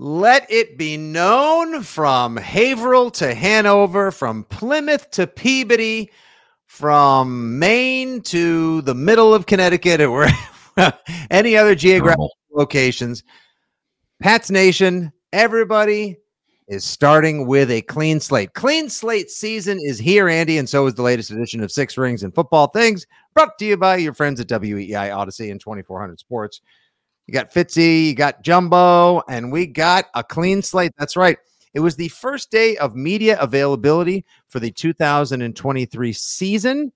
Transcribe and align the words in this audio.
Let 0.00 0.48
it 0.48 0.78
be 0.78 0.96
known 0.96 1.82
from 1.82 2.36
Haverhill 2.36 3.10
to 3.12 3.34
Hanover, 3.34 4.12
from 4.12 4.44
Plymouth 4.44 5.10
to 5.10 5.26
Peabody, 5.26 6.12
from 6.66 7.58
Maine 7.58 8.20
to 8.22 8.80
the 8.82 8.94
middle 8.94 9.34
of 9.34 9.46
Connecticut, 9.46 10.00
or 10.02 10.28
any 11.32 11.56
other 11.56 11.74
geographical 11.74 12.30
locations. 12.52 13.24
Pats 14.22 14.52
Nation, 14.52 15.12
everybody 15.32 16.16
is 16.68 16.84
starting 16.84 17.48
with 17.48 17.68
a 17.68 17.82
clean 17.82 18.20
slate. 18.20 18.54
Clean 18.54 18.88
slate 18.88 19.30
season 19.32 19.80
is 19.82 19.98
here, 19.98 20.28
Andy, 20.28 20.58
and 20.58 20.68
so 20.68 20.86
is 20.86 20.94
the 20.94 21.02
latest 21.02 21.32
edition 21.32 21.60
of 21.60 21.72
Six 21.72 21.98
Rings 21.98 22.22
and 22.22 22.32
Football 22.32 22.68
Things, 22.68 23.04
brought 23.34 23.58
to 23.58 23.64
you 23.64 23.76
by 23.76 23.96
your 23.96 24.14
friends 24.14 24.38
at 24.38 24.46
WEEI 24.46 25.12
Odyssey 25.12 25.50
and 25.50 25.60
2400 25.60 26.20
Sports. 26.20 26.60
You 27.28 27.34
got 27.34 27.52
Fitzy, 27.52 28.06
you 28.06 28.14
got 28.14 28.42
Jumbo, 28.42 29.20
and 29.28 29.52
we 29.52 29.66
got 29.66 30.06
a 30.14 30.24
clean 30.24 30.62
slate. 30.62 30.92
That's 30.96 31.14
right. 31.14 31.36
It 31.74 31.80
was 31.80 31.94
the 31.94 32.08
first 32.08 32.50
day 32.50 32.78
of 32.78 32.96
media 32.96 33.38
availability 33.38 34.24
for 34.46 34.60
the 34.60 34.70
2023 34.70 36.12
season. 36.14 36.90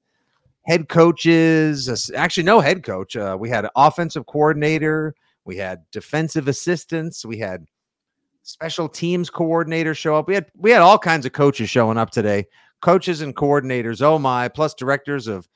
Head 0.62 0.88
coaches, 0.88 2.10
actually, 2.16 2.44
no 2.44 2.60
head 2.60 2.82
coach. 2.82 3.14
Uh, 3.14 3.36
we 3.38 3.50
had 3.50 3.68
offensive 3.76 4.24
coordinator, 4.24 5.14
we 5.44 5.58
had 5.58 5.82
defensive 5.92 6.48
assistants, 6.48 7.26
we 7.26 7.36
had 7.36 7.66
special 8.42 8.88
teams 8.88 9.28
coordinator 9.28 9.94
show 9.94 10.16
up. 10.16 10.28
We 10.28 10.34
had 10.34 10.46
we 10.56 10.70
had 10.70 10.80
all 10.80 10.98
kinds 10.98 11.26
of 11.26 11.32
coaches 11.32 11.68
showing 11.68 11.98
up 11.98 12.08
today. 12.08 12.46
Coaches 12.80 13.20
and 13.20 13.36
coordinators, 13.36 14.00
oh 14.00 14.18
my, 14.18 14.48
plus 14.48 14.72
directors 14.72 15.26
of 15.26 15.46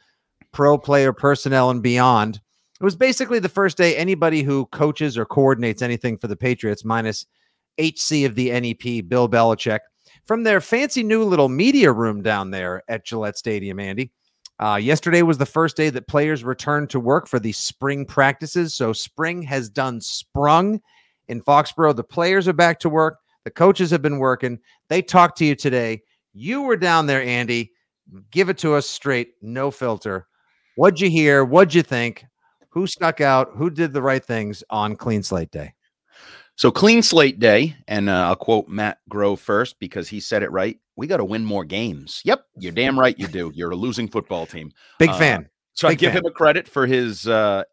pro 0.53 0.77
player 0.77 1.15
personnel 1.15 1.71
and 1.71 1.83
beyond. 1.83 2.43
It 2.81 2.85
was 2.85 2.97
basically 2.97 3.39
the 3.39 3.49
first 3.49 3.79
day 3.79 3.97
anybody 3.97 4.43
who 4.43 4.67
coaches 4.67 5.17
or 5.17 5.25
coordinates 5.25 5.81
anything 5.81 6.19
for 6.19 6.29
the 6.29 6.37
Patriots, 6.37 6.85
minus 6.85 7.25
HC 7.79 8.25
of 8.25 8.35
the 8.35 8.51
NEP, 8.51 9.09
Bill 9.09 9.29
Belichick, 9.29 9.81
from 10.27 10.43
their 10.43 10.61
fancy 10.61 11.03
new 11.03 11.25
little 11.25 11.49
media 11.49 11.91
room 11.91 12.23
down 12.23 12.51
there 12.51 12.83
at 12.89 13.07
Gillette 13.07 13.39
Stadium, 13.39 13.81
Andy. 13.81 14.11
Uh, 14.59 14.79
yesterday 14.81 15.23
was 15.23 15.39
the 15.39 15.47
first 15.47 15.77
day 15.77 15.91
that 15.91 16.07
players 16.07 16.45
returned 16.45 16.91
to 16.91 17.01
work 17.01 17.29
for 17.29 17.39
the 17.39 17.53
spring 17.53 18.05
practices. 18.05 18.75
So 18.75 18.93
spring 18.93 19.43
has 19.43 19.69
done 19.69 20.01
sprung 20.01 20.81
in 21.29 21.43
Foxborough. 21.43 21.97
The 21.97 22.05
players 22.05 22.49
are 22.49 22.55
back 22.55 22.81
to 22.81 22.89
work. 22.89 23.19
The 23.45 23.51
coaches 23.51 23.91
have 23.91 24.03
been 24.03 24.19
working. 24.19 24.59
They 24.89 25.03
talked 25.03 25.39
to 25.39 25.45
you 25.45 25.55
today. 25.55 26.03
You 26.33 26.63
were 26.63 26.77
down 26.77 27.07
there, 27.07 27.23
Andy. 27.23 27.73
Give 28.31 28.49
it 28.49 28.59
to 28.59 28.75
us 28.75 28.89
straight, 28.89 29.33
no 29.43 29.71
filter. 29.71 30.27
What'd 30.77 31.01
you 31.01 31.11
hear? 31.11 31.45
What'd 31.45 31.75
you 31.75 31.83
think? 31.83 32.25
Who 32.77 32.87
stuck 32.87 33.23
out? 33.23 33.53
Who 33.55 33.71
did 33.71 33.95
the 33.95 34.03
right 34.03 34.23
things 34.23 34.63
on 34.69 34.97
Clean 34.97 35.23
Slate 35.23 35.51
Day? 35.51 35.73
So 36.57 36.71
clean 36.71 37.03
slate 37.03 37.39
day, 37.39 37.75
and 37.89 38.11
uh, 38.11 38.29
I'll 38.29 38.37
quote 38.37 38.69
Matt 38.69 38.99
Groh 39.11 39.39
first 39.39 39.79
because 39.79 40.11
he 40.11 40.21
said 40.21 40.43
it 40.43 40.51
right. 40.53 40.79
We 40.95 41.07
got 41.07 41.17
to 41.17 41.25
win 41.25 41.43
more 41.43 41.65
games. 41.65 42.21
Yep, 42.27 42.45
you're 42.59 42.73
damn 42.73 42.99
right 43.01 43.19
you 43.19 43.29
do. 43.29 43.51
You're 43.55 43.71
a 43.71 43.77
losing 43.77 44.09
football 44.09 44.45
team. 44.45 44.73
Big 44.99 45.09
Uh, 45.09 45.19
fan. 45.19 45.49
So 45.73 45.89
I 45.89 45.95
give 45.95 46.13
fan. 46.13 46.21
him 46.21 46.27
a 46.27 46.31
credit 46.31 46.69
for 46.69 46.87
his 46.87 47.27
uh, 47.27 47.65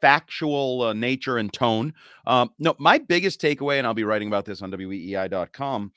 factual 0.00 0.82
uh, 0.82 0.92
nature 0.92 1.38
and 1.38 1.52
tone. 1.52 1.94
Um, 2.26 2.50
no, 2.58 2.74
my 2.80 2.98
biggest 2.98 3.40
takeaway, 3.40 3.78
and 3.78 3.86
I'll 3.86 3.94
be 3.94 4.02
writing 4.04 4.26
about 4.26 4.44
this 4.44 4.60
on 4.60 4.72
WEEI.com. 4.72 5.92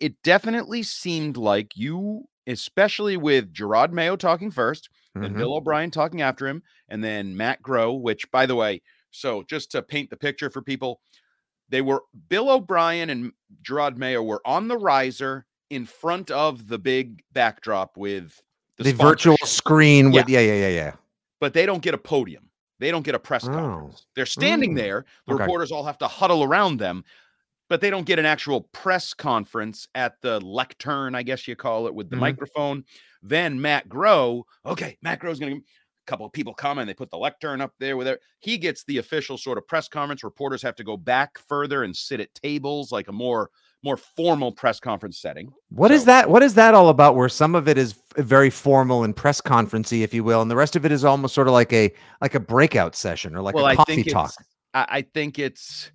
It 0.00 0.20
definitely 0.24 0.82
seemed 0.82 1.36
like 1.36 1.76
you, 1.76 2.24
especially 2.48 3.16
with 3.16 3.52
Jerod 3.52 3.92
Mayo 3.92 4.16
talking 4.16 4.50
first, 4.50 4.90
then 5.14 5.34
Mhm. 5.34 5.38
Bill 5.38 5.54
O'Brien 5.54 5.90
talking 5.90 6.22
after 6.22 6.46
him, 6.46 6.62
and 6.88 7.02
then 7.02 7.36
Matt 7.36 7.62
Groh, 7.62 8.00
which, 8.00 8.30
by 8.30 8.46
the 8.46 8.54
way, 8.54 8.82
so 9.10 9.42
just 9.44 9.70
to 9.72 9.82
paint 9.82 10.10
the 10.10 10.16
picture 10.16 10.50
for 10.50 10.62
people, 10.62 11.00
they 11.68 11.80
were 11.82 12.02
Bill 12.28 12.50
O'Brien 12.50 13.10
and 13.10 13.32
Jerod 13.62 13.96
Mayo 13.96 14.22
were 14.22 14.40
on 14.44 14.68
the 14.68 14.76
riser 14.78 15.46
in 15.70 15.84
front 15.86 16.30
of 16.30 16.66
the 16.68 16.78
big 16.78 17.22
backdrop 17.32 17.96
with 17.96 18.42
The, 18.76 18.92
virtual 18.92 19.36
screen 19.44 20.12
with 20.12 20.28
yeah, 20.28 20.40
yeah, 20.40 20.54
yeah, 20.54 20.68
yeah. 20.68 20.96
but 21.40 21.52
they 21.52 21.66
don't 21.66 21.82
get 21.82 21.94
a 21.94 21.98
podium. 21.98 22.48
They 22.78 22.90
don't 22.92 23.02
get 23.02 23.14
a 23.16 23.18
press 23.18 23.44
Oh. 23.44 23.52
conference. 23.52 24.06
They're 24.14 24.24
standing 24.24 24.72
Mm. 24.72 24.76
there. 24.76 25.04
The 25.26 25.34
Okay. 25.34 25.42
reporters 25.42 25.72
all 25.72 25.84
have 25.84 25.98
to 25.98 26.06
huddle 26.06 26.44
around 26.44 26.78
them, 26.78 27.04
but 27.68 27.80
they 27.80 27.90
don't 27.90 28.06
get 28.06 28.18
an 28.20 28.24
actual 28.24 28.62
press 28.72 29.12
conference 29.12 29.88
at 29.96 30.20
the 30.22 30.40
lectern, 30.40 31.14
I 31.16 31.22
guess 31.24 31.48
you 31.48 31.56
call 31.56 31.86
it, 31.88 31.94
with 31.94 32.08
the 32.08 32.16
Mhm. 32.16 32.20
microphone. 32.20 32.84
Then 33.22 33.60
Matt 33.60 33.88
Groh, 33.88 34.42
okay, 34.64 34.96
Matt 35.02 35.20
Groh's 35.20 35.38
going 35.38 35.56
to 35.56 35.58
a 35.60 35.62
couple 36.06 36.26
of 36.26 36.32
people 36.32 36.54
come 36.54 36.78
and 36.78 36.88
they 36.88 36.94
put 36.94 37.10
the 37.10 37.18
lectern 37.18 37.60
up 37.60 37.72
there 37.78 37.96
with 37.96 38.06
it. 38.08 38.20
He 38.40 38.58
gets 38.58 38.84
the 38.84 38.98
official 38.98 39.36
sort 39.36 39.58
of 39.58 39.66
press 39.66 39.88
conference. 39.88 40.24
Reporters 40.24 40.62
have 40.62 40.76
to 40.76 40.84
go 40.84 40.96
back 40.96 41.38
further 41.48 41.82
and 41.84 41.94
sit 41.94 42.20
at 42.20 42.32
tables 42.34 42.92
like 42.92 43.08
a 43.08 43.12
more 43.12 43.50
more 43.84 43.96
formal 43.96 44.50
press 44.50 44.80
conference 44.80 45.20
setting. 45.20 45.52
What 45.68 45.92
is 45.92 46.02
So- 46.02 46.06
that? 46.06 46.30
What 46.30 46.42
is 46.42 46.54
that 46.54 46.74
all 46.74 46.88
about? 46.88 47.14
Where 47.14 47.28
some 47.28 47.54
of 47.54 47.68
it 47.68 47.78
is 47.78 47.94
very 48.16 48.50
formal 48.50 49.04
and 49.04 49.14
press 49.14 49.40
conferencey, 49.40 50.02
if 50.02 50.12
you 50.12 50.24
will, 50.24 50.42
and 50.42 50.50
the 50.50 50.56
rest 50.56 50.74
of 50.74 50.84
it 50.84 50.90
is 50.90 51.04
almost 51.04 51.32
sort 51.32 51.46
of 51.46 51.52
like 51.52 51.72
a 51.72 51.92
like 52.20 52.34
a 52.34 52.40
breakout 52.40 52.96
session 52.96 53.36
or 53.36 53.40
like 53.40 53.54
well, 53.54 53.66
a 53.66 53.68
I 53.68 53.76
coffee 53.76 54.02
think 54.02 54.10
talk. 54.10 54.32
I 54.74 55.02
think 55.14 55.38
it's 55.38 55.92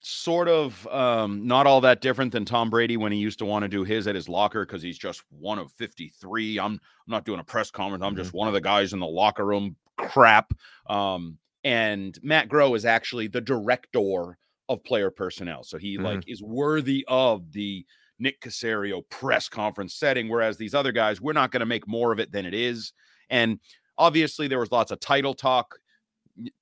sort 0.00 0.48
of 0.48 0.86
um, 0.88 1.46
not 1.46 1.66
all 1.66 1.80
that 1.80 2.00
different 2.00 2.32
than 2.32 2.44
Tom 2.44 2.70
Brady 2.70 2.96
when 2.96 3.10
he 3.12 3.18
used 3.18 3.38
to 3.40 3.44
want 3.44 3.64
to 3.64 3.68
do 3.68 3.82
his 3.84 4.06
at 4.06 4.14
his 4.14 4.28
locker 4.28 4.64
because 4.64 4.80
he's 4.82 4.98
just 4.98 5.22
one 5.30 5.58
of 5.58 5.72
53. 5.72 6.58
I'm 6.58 6.72
I'm 6.74 6.80
not 7.06 7.24
doing 7.24 7.40
a 7.40 7.44
press 7.44 7.70
conference. 7.70 8.04
I'm 8.04 8.12
Mm-hmm. 8.14 8.22
just 8.22 8.32
one 8.32 8.48
of 8.48 8.54
the 8.54 8.60
guys 8.60 8.92
in 8.92 9.00
the 9.00 9.06
locker 9.06 9.44
room 9.44 9.76
crap. 9.96 10.52
Um, 10.88 11.38
and 11.64 12.16
Matt 12.22 12.48
Groh 12.48 12.76
is 12.76 12.84
actually 12.84 13.26
the 13.26 13.40
director 13.40 14.38
of 14.68 14.84
player 14.84 15.10
personnel. 15.10 15.64
So 15.64 15.78
he 15.78 15.98
like 15.98 16.20
Mm-hmm. 16.20 16.30
is 16.30 16.42
worthy 16.42 17.04
of 17.08 17.50
the 17.52 17.84
Nick 18.20 18.40
Caserio 18.40 19.02
press 19.10 19.48
conference 19.48 19.94
setting, 19.94 20.28
whereas 20.28 20.56
these 20.56 20.74
other 20.74 20.92
guys, 20.92 21.20
we're 21.20 21.32
not 21.32 21.50
going 21.50 21.60
to 21.60 21.66
make 21.66 21.86
more 21.88 22.12
of 22.12 22.20
it 22.20 22.30
than 22.32 22.46
it 22.46 22.54
is. 22.54 22.92
And 23.30 23.58
obviously 23.96 24.46
there 24.48 24.58
was 24.60 24.70
lots 24.72 24.90
of 24.92 25.00
title 25.00 25.34
talk, 25.34 25.78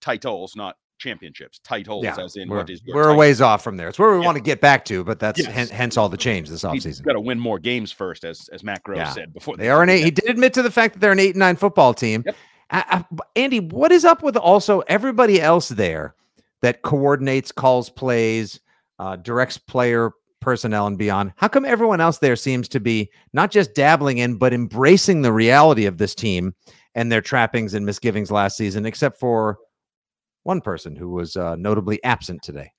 titles, 0.00 0.56
not 0.56 0.76
championships, 0.98 1.58
titles, 1.60 2.04
Yeah, 2.04 2.16
as 2.18 2.36
in 2.36 2.48
we're, 2.48 2.58
what 2.58 2.70
is 2.70 2.80
your 2.84 2.96
we're 2.96 3.08
a 3.10 3.14
ways 3.14 3.40
off 3.40 3.62
from 3.62 3.76
there. 3.76 3.88
It's 3.88 3.98
where 3.98 4.12
we 4.12 4.20
Yeah. 4.20 4.26
want 4.26 4.36
to 4.36 4.42
get 4.42 4.60
back 4.60 4.84
to, 4.86 5.04
but 5.04 5.18
that's 5.18 5.38
Yes. 5.40 5.52
hen- 5.52 5.68
hence 5.68 5.96
all 5.96 6.08
the 6.08 6.16
change 6.16 6.48
this 6.48 6.62
He's 6.62 6.84
offseason. 6.84 7.04
got 7.04 7.12
to 7.14 7.20
win 7.20 7.38
more 7.38 7.58
games 7.58 7.92
first, 7.92 8.24
as 8.24 8.48
as 8.52 8.62
Matt 8.64 8.82
Groh 8.84 8.96
Yeah. 8.96 9.10
said 9.12 9.32
before. 9.34 9.56
They 9.56 9.68
are 9.68 9.82
an 9.82 9.88
eight. 9.90 10.04
He 10.04 10.10
did 10.10 10.28
admit 10.30 10.54
to 10.54 10.62
the 10.62 10.70
fact 10.70 10.94
that 10.94 11.00
they're 11.00 11.12
an 11.12 11.18
eight 11.20 11.30
and 11.34 11.40
nine 11.40 11.56
football 11.56 11.94
team. 11.94 12.24
Yep. 12.26 12.36
Andy, 13.36 13.60
what 13.60 13.92
is 13.92 14.04
up 14.04 14.22
with 14.22 14.36
also 14.36 14.80
everybody 14.88 15.40
else 15.40 15.68
there 15.68 16.14
that 16.62 16.82
coordinates, 16.82 17.52
calls 17.52 17.90
plays, 17.90 18.60
uh, 18.98 19.16
directs 19.16 19.58
player 19.58 20.10
personnel 20.40 20.86
and 20.86 20.98
beyond? 20.98 21.32
How 21.36 21.48
come 21.48 21.64
everyone 21.64 22.00
else 22.00 22.18
there 22.18 22.36
seems 22.36 22.68
to 22.68 22.80
be 22.80 23.10
not 23.32 23.50
just 23.50 23.74
dabbling 23.74 24.18
in, 24.18 24.36
but 24.36 24.52
embracing 24.52 25.22
the 25.22 25.32
reality 25.32 25.86
of 25.86 25.98
this 25.98 26.14
team 26.14 26.54
and 26.94 27.12
their 27.12 27.20
trappings 27.20 27.74
and 27.74 27.84
misgivings 27.86 28.30
last 28.30 28.56
season, 28.56 28.86
except 28.86 29.20
for 29.20 29.58
one 30.46 30.60
person 30.60 30.94
who 30.94 31.10
was 31.10 31.36
uh, 31.36 31.56
notably 31.56 32.02
absent 32.04 32.40
today? 32.42 32.70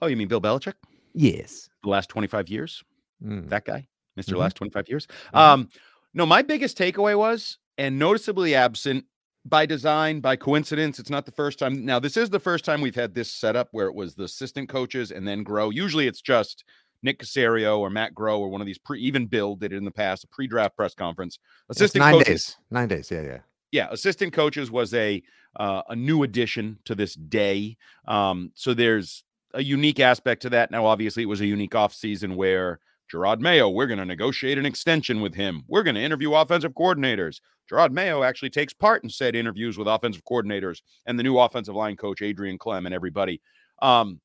Oh, 0.00 0.06
you 0.06 0.16
mean 0.16 0.28
Bill 0.28 0.40
Belichick? 0.40 0.74
Yes. 1.14 1.68
The 1.82 1.88
last 1.88 2.08
twenty 2.08 2.28
five 2.28 2.48
years, 2.48 2.82
Mm. 3.24 3.48
that 3.48 3.64
guy, 3.64 3.88
mister 4.14 4.34
Mhm. 4.36 4.38
Last 4.40 4.56
twenty 4.56 4.70
five 4.70 4.88
years. 4.88 5.06
Mhm. 5.34 5.38
Um, 5.38 5.68
no, 6.14 6.24
my 6.26 6.42
biggest 6.42 6.76
takeaway 6.78 7.16
was, 7.18 7.58
and 7.78 7.98
noticeably 7.98 8.54
absent, 8.54 9.06
by 9.44 9.64
design, 9.66 10.20
by 10.20 10.36
coincidence. 10.36 10.98
It's 10.98 11.08
not 11.10 11.24
the 11.24 11.32
first 11.32 11.58
time. 11.58 11.84
Now, 11.84 11.98
this 11.98 12.16
is 12.18 12.28
the 12.28 12.38
first 12.40 12.64
time 12.64 12.80
we've 12.82 12.94
had 12.94 13.14
this 13.14 13.30
setup 13.30 13.68
where 13.72 13.86
it 13.86 13.94
was 13.94 14.14
the 14.14 14.24
assistant 14.24 14.68
coaches 14.68 15.10
and 15.10 15.26
then 15.26 15.44
Groh. 15.44 15.72
Usually 15.72 16.06
it's 16.06 16.20
just 16.20 16.64
Nick 17.02 17.18
Caserio 17.20 17.78
or 17.78 17.88
Matt 17.88 18.14
Groh 18.14 18.38
or 18.38 18.48
one 18.50 18.60
of 18.60 18.66
these 18.66 18.78
pre 18.78 19.00
even 19.00 19.26
Bill 19.26 19.56
did 19.56 19.72
it 19.72 19.76
in 19.76 19.84
the 19.84 19.90
past, 19.90 20.24
a 20.24 20.28
pre-draft 20.28 20.76
press 20.76 20.94
conference. 20.94 21.38
It's 21.70 21.80
Assistant 21.80 22.00
nine 22.02 22.12
coaches, 22.14 22.26
days. 22.26 22.56
Nine 22.70 22.88
days. 22.88 23.10
Yeah, 23.10 23.22
yeah. 23.22 23.38
Yeah, 23.70 23.88
assistant 23.90 24.32
coaches 24.32 24.70
was 24.70 24.94
a 24.94 25.22
uh, 25.56 25.82
a 25.88 25.96
new 25.96 26.22
addition 26.22 26.78
to 26.84 26.94
this 26.94 27.14
day. 27.14 27.76
Um, 28.06 28.52
so 28.54 28.74
there's 28.74 29.24
a 29.54 29.62
unique 29.62 30.00
aspect 30.00 30.42
to 30.42 30.50
that. 30.50 30.70
Now, 30.70 30.86
obviously, 30.86 31.22
it 31.22 31.26
was 31.26 31.40
a 31.40 31.46
unique 31.46 31.72
offseason 31.72 32.36
where 32.36 32.80
Jerod 33.12 33.40
Mayo, 33.40 33.68
we're 33.68 33.86
going 33.86 33.98
to 33.98 34.04
negotiate 34.04 34.58
an 34.58 34.66
extension 34.66 35.20
with 35.20 35.34
him. 35.34 35.64
We're 35.66 35.82
going 35.82 35.94
to 35.94 36.02
interview 36.02 36.34
offensive 36.34 36.72
coordinators. 36.72 37.40
Jerod 37.70 37.90
Mayo 37.90 38.22
actually 38.22 38.50
takes 38.50 38.72
part 38.72 39.02
in 39.02 39.10
said 39.10 39.34
interviews 39.34 39.78
with 39.78 39.88
offensive 39.88 40.24
coordinators 40.24 40.80
and 41.06 41.18
the 41.18 41.22
new 41.22 41.38
offensive 41.38 41.74
line 41.74 41.96
coach, 41.96 42.22
Adrian 42.22 42.58
Klemm, 42.58 42.86
and 42.86 42.94
everybody. 42.94 43.40
Um, 43.80 44.20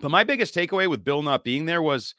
but 0.00 0.10
my 0.10 0.24
biggest 0.24 0.54
takeaway 0.54 0.88
with 0.88 1.04
Bill 1.04 1.22
not 1.22 1.44
being 1.44 1.66
there 1.66 1.82
was 1.82 2.14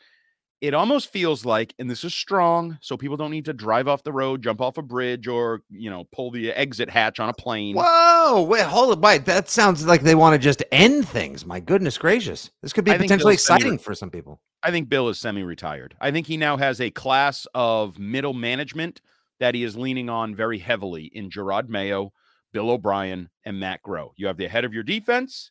it 0.62 0.76
almost 0.76 1.12
feels 1.12 1.44
like, 1.44 1.74
and 1.80 1.90
this 1.90 2.04
is 2.04 2.14
strong, 2.14 2.78
so 2.82 2.96
people 2.96 3.18
don't 3.18 3.32
need 3.32 3.46
to 3.46 3.54
drive 3.54 3.88
off 3.88 4.04
the 4.04 4.12
road, 4.12 4.44
jump 4.44 4.62
off 4.62 4.78
a 4.78 4.84
bridge, 4.84 5.28
or 5.28 5.64
you 5.72 5.90
know, 5.90 6.08
pull 6.12 6.30
the 6.30 6.52
exit 6.52 6.90
hatch 6.90 7.20
on 7.20 7.30
a 7.30 7.34
plane. 7.34 7.76
Whoa! 7.76 8.44
Wait, 8.44 8.62
hold 8.62 8.94
it. 8.94 9.00
Wait, 9.00 9.26
that 9.26 9.50
sounds 9.50 9.86
like 9.86 10.02
they 10.02 10.16
want 10.16 10.36
to 10.36 10.40
just 10.40 10.64
end 10.72 11.08
things. 11.08 11.46
My 11.46 11.60
goodness 11.60 11.98
gracious, 11.98 12.52
this 12.62 12.74
could 12.74 12.86
be 12.86 12.92
I 12.92 12.98
potentially 12.98 13.34
exciting 13.34 13.80
for 13.80 13.96
some 13.96 14.12
people. 14.12 14.40
I 14.64 14.70
think 14.70 14.88
Bill 14.88 15.10
is 15.10 15.18
semi-retired. 15.18 15.96
I 16.00 16.12
think 16.12 16.28
he 16.28 16.38
now 16.38 16.58
has 16.58 16.80
a 16.80 16.92
class 16.92 17.48
of 17.56 17.98
middle 17.98 18.34
management 18.34 19.02
that 19.40 19.56
he 19.56 19.64
is 19.64 19.76
leaning 19.76 20.08
on 20.08 20.36
very 20.36 20.60
heavily 20.60 21.06
in 21.06 21.32
Jerod 21.32 21.68
Mayo, 21.68 22.14
Bill 22.54 22.70
O'Brien, 22.70 23.32
and 23.44 23.60
Matt 23.60 23.82
Groh. 23.82 24.12
You 24.16 24.28
have 24.28 24.38
the 24.38 24.48
head 24.48 24.64
of 24.64 24.76
your 24.76 24.84
defense, 24.84 25.50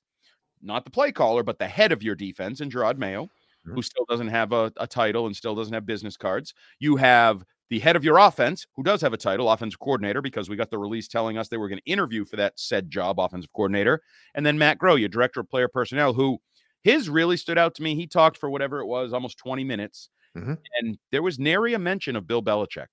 not 0.62 0.84
the 0.84 0.92
play 0.92 1.10
caller, 1.10 1.42
but 1.42 1.58
the 1.58 1.66
head 1.66 1.90
of 1.90 2.00
your 2.00 2.14
defense 2.14 2.60
in 2.60 2.70
Jerod 2.70 2.98
Mayo, 2.98 3.28
Who 3.74 3.82
still 3.82 4.04
doesn't 4.08 4.28
have 4.28 4.52
a, 4.52 4.72
a 4.78 4.86
title 4.86 5.26
and 5.26 5.36
still 5.36 5.54
doesn't 5.54 5.72
have 5.74 5.86
business 5.86 6.16
cards. 6.16 6.54
You 6.80 6.96
have 6.96 7.44
the 7.68 7.78
head 7.78 7.94
of 7.94 8.02
your 8.04 8.18
offense, 8.18 8.66
who 8.74 8.82
does 8.82 9.00
have 9.00 9.12
a 9.12 9.16
title, 9.16 9.50
offensive 9.50 9.78
coordinator, 9.78 10.20
because 10.20 10.48
we 10.48 10.56
got 10.56 10.70
the 10.70 10.78
release 10.78 11.06
telling 11.06 11.38
us 11.38 11.48
they 11.48 11.56
were 11.56 11.68
going 11.68 11.78
to 11.84 11.90
interview 11.90 12.24
for 12.24 12.36
that 12.36 12.58
said 12.58 12.90
job, 12.90 13.20
offensive 13.20 13.52
coordinator. 13.52 14.02
And 14.34 14.44
then 14.44 14.58
Matt 14.58 14.78
Groh, 14.78 14.98
your 14.98 15.08
director 15.08 15.40
of 15.40 15.48
player 15.48 15.68
personnel, 15.68 16.14
who 16.14 16.38
his 16.82 17.08
really 17.08 17.36
stood 17.36 17.58
out 17.58 17.74
to 17.76 17.82
me. 17.82 17.94
He 17.94 18.06
talked 18.06 18.36
for 18.38 18.50
whatever 18.50 18.80
it 18.80 18.86
was, 18.86 19.12
almost 19.12 19.38
20 19.38 19.62
minutes. 19.64 20.08
Mhm. 20.36 20.58
And 20.80 20.98
there 21.12 21.22
was 21.22 21.38
nary 21.38 21.74
a 21.74 21.78
mention 21.78 22.16
of 22.16 22.26
Bill 22.26 22.42
Belichick. 22.42 22.86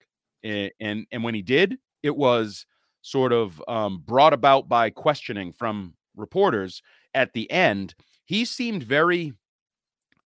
A- 0.44 0.72
And, 0.80 1.06
and 1.12 1.24
when 1.24 1.34
he 1.36 1.42
did, 1.42 1.78
it 2.04 2.16
was 2.16 2.66
sort 3.02 3.32
of 3.34 3.62
um, 3.68 4.04
brought 4.06 4.34
about 4.34 4.68
by 4.68 4.90
questioning 4.90 5.54
from 5.54 5.94
reporters 6.16 6.82
at 7.14 7.34
the 7.34 7.50
end. 7.52 7.96
He 8.26 8.44
seemed 8.46 8.84
very, 8.84 9.34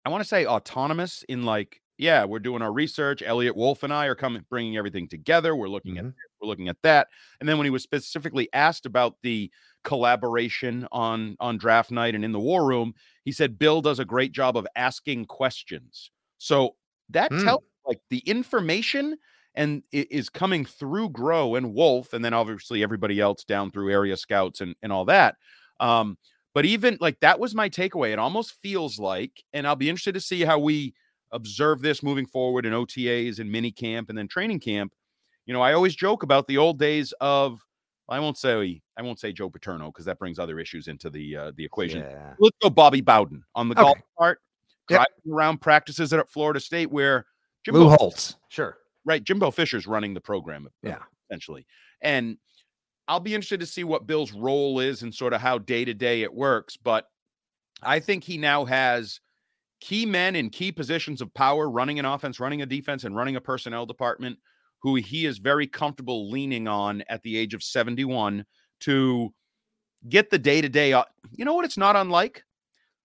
I 0.06 0.10
want 0.10 0.22
to 0.24 0.28
say 0.28 0.46
autonomous 0.46 1.24
in 1.30 1.44
like, 1.44 1.82
yeah, 1.98 2.26
we're 2.26 2.40
doing 2.40 2.62
our 2.62 2.72
research. 2.74 3.22
Eliot 3.22 3.56
Wolf 3.56 3.84
and 3.84 3.94
I 3.94 4.08
are 4.08 4.16
coming, 4.16 4.44
bringing 4.50 4.78
everything 4.78 5.08
together. 5.08 5.56
We're 5.56 5.70
looking 5.70 5.98
at 5.98 6.04
Mhm. 6.04 6.14
this, 6.16 6.32
we're 6.42 6.48
looking 6.48 6.68
at 6.70 6.82
that. 6.82 7.08
And 7.40 7.48
then 7.48 7.58
when 7.58 7.66
he 7.66 7.72
was 7.72 7.84
specifically 7.84 8.50
asked 8.54 8.86
about 8.88 9.18
the 9.22 9.52
collaboration 9.84 10.88
on 10.92 11.36
on 11.40 11.58
draft 11.58 11.92
night 11.92 12.16
and 12.16 12.26
in 12.26 12.32
the 12.32 12.40
war 12.40 12.66
room, 12.68 12.94
he 13.26 13.32
said 13.32 13.60
Bill 13.60 13.82
does 13.82 14.00
a 14.00 14.06
great 14.06 14.32
job 14.32 14.58
of 14.58 14.66
asking 14.76 15.26
questions. 15.26 16.12
So 16.38 16.76
that 17.10 17.32
Hmm. 17.32 17.38
tells 17.38 17.62
like 17.86 18.00
the 18.10 18.20
information 18.20 19.18
and 19.54 19.84
it 19.92 20.12
is 20.12 20.30
coming 20.30 20.66
through 20.66 21.10
Groh 21.10 21.58
and 21.58 21.74
Wolf, 21.74 22.14
and 22.14 22.24
then 22.24 22.34
obviously 22.34 22.82
everybody 22.84 23.20
else 23.20 23.44
down 23.44 23.70
through 23.70 23.92
area 23.92 24.16
scouts 24.16 24.62
and, 24.62 24.76
and 24.82 24.94
all 24.94 25.06
that. 25.06 25.36
Um, 25.80 26.18
but 26.54 26.66
even 26.66 26.98
like 27.00 27.20
that 27.22 27.40
was 27.40 27.56
my 27.56 27.70
takeaway. 27.70 28.12
It 28.12 28.20
almost 28.20 28.54
feels 28.62 29.00
like, 29.00 29.44
and 29.54 29.66
I'll 29.68 29.76
be 29.76 29.90
interested 29.90 30.14
to 30.16 30.22
see 30.22 30.42
how 30.42 30.60
we 30.60 30.94
observe 31.32 31.82
this 31.82 32.04
moving 32.04 32.26
forward 32.26 32.66
in 32.66 32.74
OTAs 32.74 33.40
and 33.40 33.52
mini 33.52 33.72
camp 33.72 34.10
and 34.10 34.18
then 34.18 34.28
training 34.28 34.60
camp. 34.60 34.94
You 35.46 35.54
know, 35.54 35.62
I 35.62 35.74
always 35.74 35.96
joke 35.96 36.24
about 36.24 36.48
the 36.48 36.58
old 36.58 36.78
days 36.80 37.14
of 37.22 37.60
I 38.10 38.20
won't 38.20 38.38
say 38.38 38.82
I 38.98 39.02
won't 39.02 39.20
say 39.20 39.32
Joe 39.32 39.50
Paterno 39.50 39.88
because 39.88 40.06
that 40.06 40.20
brings 40.20 40.38
other 40.40 40.60
issues 40.60 40.88
into 40.90 41.10
the 41.10 41.36
uh, 41.38 41.52
the 41.56 41.64
equation. 41.64 42.00
Yeah. 42.02 42.34
Let's 42.40 42.58
go 42.62 42.70
Bobby 42.70 43.02
Bowden 43.02 43.44
on 43.56 43.70
the 43.70 43.76
Okay. 43.76 43.84
golf 43.84 43.98
cart, 44.18 44.42
Yep. 44.90 44.98
driving 44.98 45.34
around 45.34 45.62
practices 45.62 46.12
at 46.12 46.30
Florida 46.30 46.60
State 46.60 46.92
where 46.92 47.26
Lou 47.68 47.74
Jimbo, 47.80 47.90
Holtz. 47.96 48.36
Sure. 48.50 48.78
right? 49.06 49.24
Jimbo 49.24 49.50
Fisher's 49.52 49.88
running 49.88 50.14
the 50.14 50.20
program, 50.22 50.68
Yeah. 50.84 50.98
essentially. 51.30 51.66
And 52.02 52.38
I'll 53.12 53.20
be 53.20 53.36
interested 53.36 53.60
to 53.60 53.66
see 53.66 53.84
what 53.84 54.08
Bill's 54.08 54.32
role 54.32 54.80
is 54.80 55.04
and 55.04 55.14
sort 55.14 55.34
of 55.34 55.42
how 55.42 55.58
day 55.58 55.84
to 55.84 55.94
day 55.94 56.22
it 56.22 56.34
works. 56.34 56.78
But 56.78 57.08
I 57.84 58.00
think 58.00 58.24
he 58.24 58.38
now 58.38 58.64
has 58.64 59.20
key 59.82 60.06
men 60.06 60.34
in 60.34 60.50
key 60.50 60.72
positions 60.72 61.20
of 61.20 61.34
power, 61.34 61.70
running 61.70 62.00
an 62.00 62.06
offense, 62.06 62.40
running 62.40 62.62
a 62.62 62.66
defense, 62.66 63.04
and 63.04 63.14
running 63.14 63.36
a 63.36 63.42
personnel 63.42 63.86
department 63.86 64.40
who 64.82 64.96
he 64.96 65.26
is 65.26 65.40
very 65.40 65.68
comfortable 65.68 66.32
leaning 66.32 66.70
on 66.70 67.04
at 67.10 67.22
the 67.24 67.36
age 67.36 67.54
of 67.54 67.62
71 67.62 68.46
to 68.80 69.34
get 70.08 70.30
the 70.30 70.40
day 70.40 70.62
to 70.62 70.70
day. 70.70 70.92
You 71.36 71.44
know 71.44 71.54
what? 71.54 71.66
It's 71.66 71.78
not 71.78 71.98
unlike. 71.98 72.46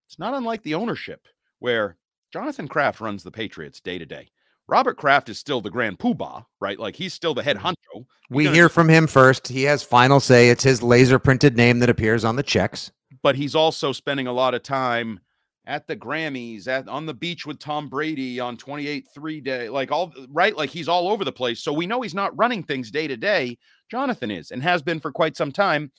It's 0.06 0.20
not 0.20 0.34
unlike 0.34 0.62
the 0.62 0.74
ownership 0.74 1.26
where 1.58 1.96
Jonathan 2.32 2.68
Kraft 2.68 3.00
runs 3.00 3.24
the 3.24 3.32
Patriots 3.32 3.80
day 3.80 3.98
to 3.98 4.06
day. 4.06 4.28
Robert 4.68 4.96
Kraft 4.96 5.28
is 5.28 5.38
still 5.38 5.60
the 5.60 5.70
grand 5.70 5.98
poobah, 5.98 6.44
right? 6.60 6.78
Like 6.78 6.96
he's 6.96 7.14
still 7.14 7.34
the 7.34 7.42
head 7.42 7.56
honcho. 7.56 8.06
We 8.30 8.48
hear 8.48 8.68
from 8.68 8.88
him 8.88 9.06
first. 9.06 9.48
He 9.48 9.62
has 9.64 9.82
final 9.82 10.18
say. 10.18 10.50
It's 10.50 10.64
his 10.64 10.82
laser 10.82 11.18
printed 11.18 11.56
name 11.56 11.78
that 11.78 11.88
appears 11.88 12.24
on 12.24 12.36
the 12.36 12.42
checks. 12.42 12.90
but 13.22 13.36
he's 13.36 13.54
also 13.54 13.92
spending 13.92 14.26
a 14.26 14.32
lot 14.32 14.54
of 14.54 14.62
time 14.62 15.20
at 15.66 15.86
the 15.86 15.96
Grammys, 15.96 16.68
at 16.68 16.88
on 16.88 17.06
the 17.06 17.14
beach 17.14 17.44
with 17.44 17.58
Tom 17.58 17.88
Brady 17.88 18.38
on 18.40 18.56
28 18.56 19.06
3 19.12 19.40
day, 19.40 19.68
like 19.68 19.92
all 19.92 20.12
right, 20.30 20.56
like 20.56 20.70
he's 20.70 20.88
all 20.88 21.08
over 21.08 21.24
the 21.24 21.32
place. 21.32 21.60
So 21.60 21.72
we 21.72 21.86
know 21.86 22.02
he's 22.02 22.14
not 22.14 22.36
running 22.36 22.62
things 22.62 22.90
day 22.90 23.06
to 23.06 23.16
day. 23.16 23.58
Jonathan 23.90 24.30
is 24.30 24.50
and 24.50 24.62
has 24.62 24.82
been 24.82 25.00
for 25.00 25.12
quite 25.12 25.36
some 25.36 25.52
time. 25.52 25.92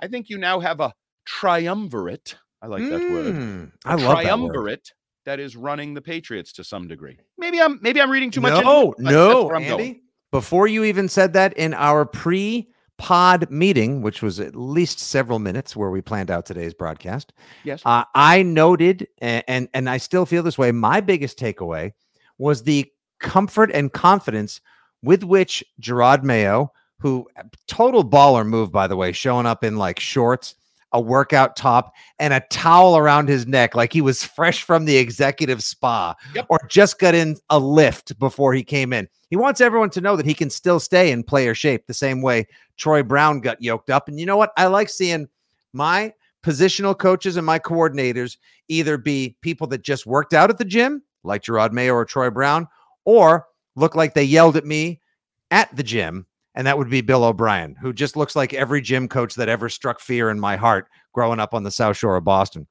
I 0.00 0.08
think 0.08 0.28
you 0.30 0.38
now 0.38 0.60
have 0.60 0.80
a 0.80 0.92
triumvirate. 1.26 2.36
I 2.62 2.66
like 2.66 2.82
that 2.82 3.00
word. 3.00 3.34
Mm, 3.34 3.72
I 3.84 3.90
love 3.92 4.00
that 4.00 4.08
word. 4.08 4.22
triumvirate 4.22 4.92
that 5.24 5.40
is 5.40 5.56
running 5.56 5.94
the 5.94 6.02
Patriots 6.02 6.52
to 6.54 6.64
some 6.64 6.86
degree. 6.88 7.18
Maybe 7.38 7.60
I'm 7.60 7.78
maybe 7.82 8.00
I'm 8.00 8.10
reading 8.10 8.30
too 8.30 8.40
much. 8.40 8.52
into 8.52 8.64
No, 8.64 8.94
that's 8.98 9.10
no, 9.12 9.50
I'm 9.50 9.66
going. 9.66 10.00
Before 10.30 10.66
you 10.66 10.84
even 10.84 11.08
said 11.08 11.32
that 11.34 11.52
in 11.56 11.74
our 11.74 12.04
pre-pod 12.04 13.50
meeting, 13.50 14.02
which 14.02 14.20
was 14.22 14.40
at 14.40 14.56
least 14.56 14.98
several 14.98 15.38
minutes, 15.38 15.76
where 15.76 15.90
we 15.90 16.00
planned 16.00 16.30
out 16.30 16.44
today's 16.46 16.74
broadcast, 16.74 17.32
Yes. 17.62 17.82
uh, 17.84 18.04
I 18.14 18.42
noted, 18.42 19.06
and, 19.18 19.44
and 19.48 19.68
and 19.74 19.88
I 19.90 19.98
still 19.98 20.26
feel 20.26 20.42
this 20.42 20.58
way. 20.58 20.72
My 20.72 21.00
biggest 21.00 21.38
takeaway 21.38 21.92
was 22.38 22.62
the 22.64 22.90
comfort 23.20 23.70
and 23.72 23.92
confidence 23.92 24.60
with 25.02 25.22
which 25.22 25.62
Jerod 25.80 26.22
Mayo, 26.24 26.72
who 26.98 27.28
total 27.68 28.04
baller 28.08 28.46
move 28.46 28.72
by 28.72 28.86
the 28.86 28.96
way, 28.96 29.12
showing 29.12 29.46
up 29.46 29.62
in 29.62 29.76
like 29.76 30.00
shorts, 30.00 30.54
a 30.94 31.00
workout 31.00 31.56
top, 31.56 31.92
and 32.18 32.32
a 32.32 32.40
towel 32.50 32.96
around 32.96 33.28
his 33.28 33.46
neck, 33.46 33.74
like 33.74 33.92
he 33.92 34.00
was 34.00 34.24
fresh 34.24 34.62
from 34.62 34.86
the 34.86 34.96
executive 34.96 35.62
spa, 35.62 36.14
Yep. 36.34 36.46
or 36.48 36.58
just 36.70 36.98
got 36.98 37.14
in 37.14 37.36
a 37.50 37.58
lift 37.58 38.18
before 38.18 38.54
he 38.54 38.62
came 38.64 38.92
in. 38.94 39.06
He 39.28 39.36
wants 39.36 39.60
everyone 39.60 39.90
to 39.90 40.00
know 40.00 40.16
that 40.16 40.24
he 40.24 40.32
can 40.34 40.48
still 40.48 40.80
stay 40.80 41.10
in 41.10 41.22
player 41.22 41.54
shape 41.54 41.86
the 41.86 41.92
same 41.94 42.22
way 42.22 42.46
Troy 42.76 43.02
Brown 43.02 43.40
got 43.40 43.60
yoked 43.60 43.90
up. 43.90 44.08
And 44.08 44.18
you 44.18 44.24
know 44.24 44.36
what? 44.36 44.52
I 44.56 44.66
like 44.68 44.88
seeing 44.88 45.28
my 45.72 46.12
positional 46.44 46.96
coaches 46.96 47.36
and 47.36 47.44
my 47.44 47.58
coordinators 47.58 48.36
either 48.68 48.96
be 48.96 49.36
people 49.40 49.66
that 49.66 49.82
just 49.82 50.06
worked 50.06 50.32
out 50.32 50.50
at 50.50 50.58
the 50.58 50.64
gym, 50.64 51.02
like 51.24 51.42
Jerod 51.42 51.72
Mayo 51.72 51.94
or 51.94 52.04
Troy 52.04 52.30
Brown, 52.30 52.68
or 53.04 53.46
look 53.76 53.94
like 53.96 54.14
they 54.14 54.24
yelled 54.24 54.56
at 54.56 54.64
me 54.64 55.00
at 55.50 55.74
the 55.74 55.82
gym. 55.82 56.26
And 56.54 56.66
that 56.66 56.78
would 56.78 56.88
be 56.88 57.00
Bill 57.00 57.24
O'Brien, 57.24 57.74
who 57.80 57.92
just 57.92 58.16
looks 58.16 58.36
like 58.36 58.54
every 58.54 58.80
gym 58.80 59.08
coach 59.08 59.34
that 59.34 59.48
ever 59.48 59.68
struck 59.68 60.00
fear 60.00 60.30
in 60.30 60.38
my 60.38 60.56
heart 60.56 60.88
growing 61.12 61.40
up 61.40 61.52
on 61.54 61.64
the 61.64 61.70
South 61.70 61.96
Shore 61.96 62.16
of 62.16 62.24
Boston. 62.24 62.66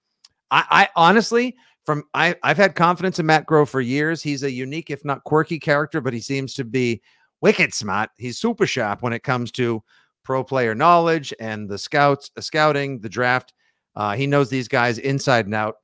I, 0.52 0.64
I 0.70 0.90
honestly, 0.96 1.56
from 1.86 2.04
I, 2.14 2.36
I've 2.44 2.58
had 2.58 2.76
confidence 2.76 3.20
in 3.20 3.26
Matt 3.26 3.46
Groh 3.46 3.68
for 3.68 3.82
years. 3.82 4.24
He's 4.24 4.44
a 4.44 4.52
unique, 4.52 4.90
if 4.90 5.04
not 5.04 5.24
quirky, 5.26 5.60
character, 5.60 6.00
but 6.00 6.14
he 6.14 6.22
seems 6.22 6.54
to 6.54 6.64
be 6.64 7.02
wicked 7.42 7.74
smart. 7.74 8.10
He's 8.18 8.40
super 8.40 8.66
sharp 8.66 9.02
when 9.02 9.14
it 9.14 9.24
comes 9.24 9.52
to 9.54 9.84
pro 10.24 10.44
player 10.44 10.74
knowledge 10.74 11.34
and 11.40 11.70
the 11.70 11.78
scouts, 11.78 12.32
the 12.36 12.42
scouting, 12.42 13.00
the 13.00 13.10
draft. 13.10 13.54
Uh, 13.96 14.16
he 14.16 14.26
knows 14.26 14.50
these 14.50 14.68
guys 14.68 14.98
inside 14.98 15.46
and 15.46 15.56
out. 15.56 15.76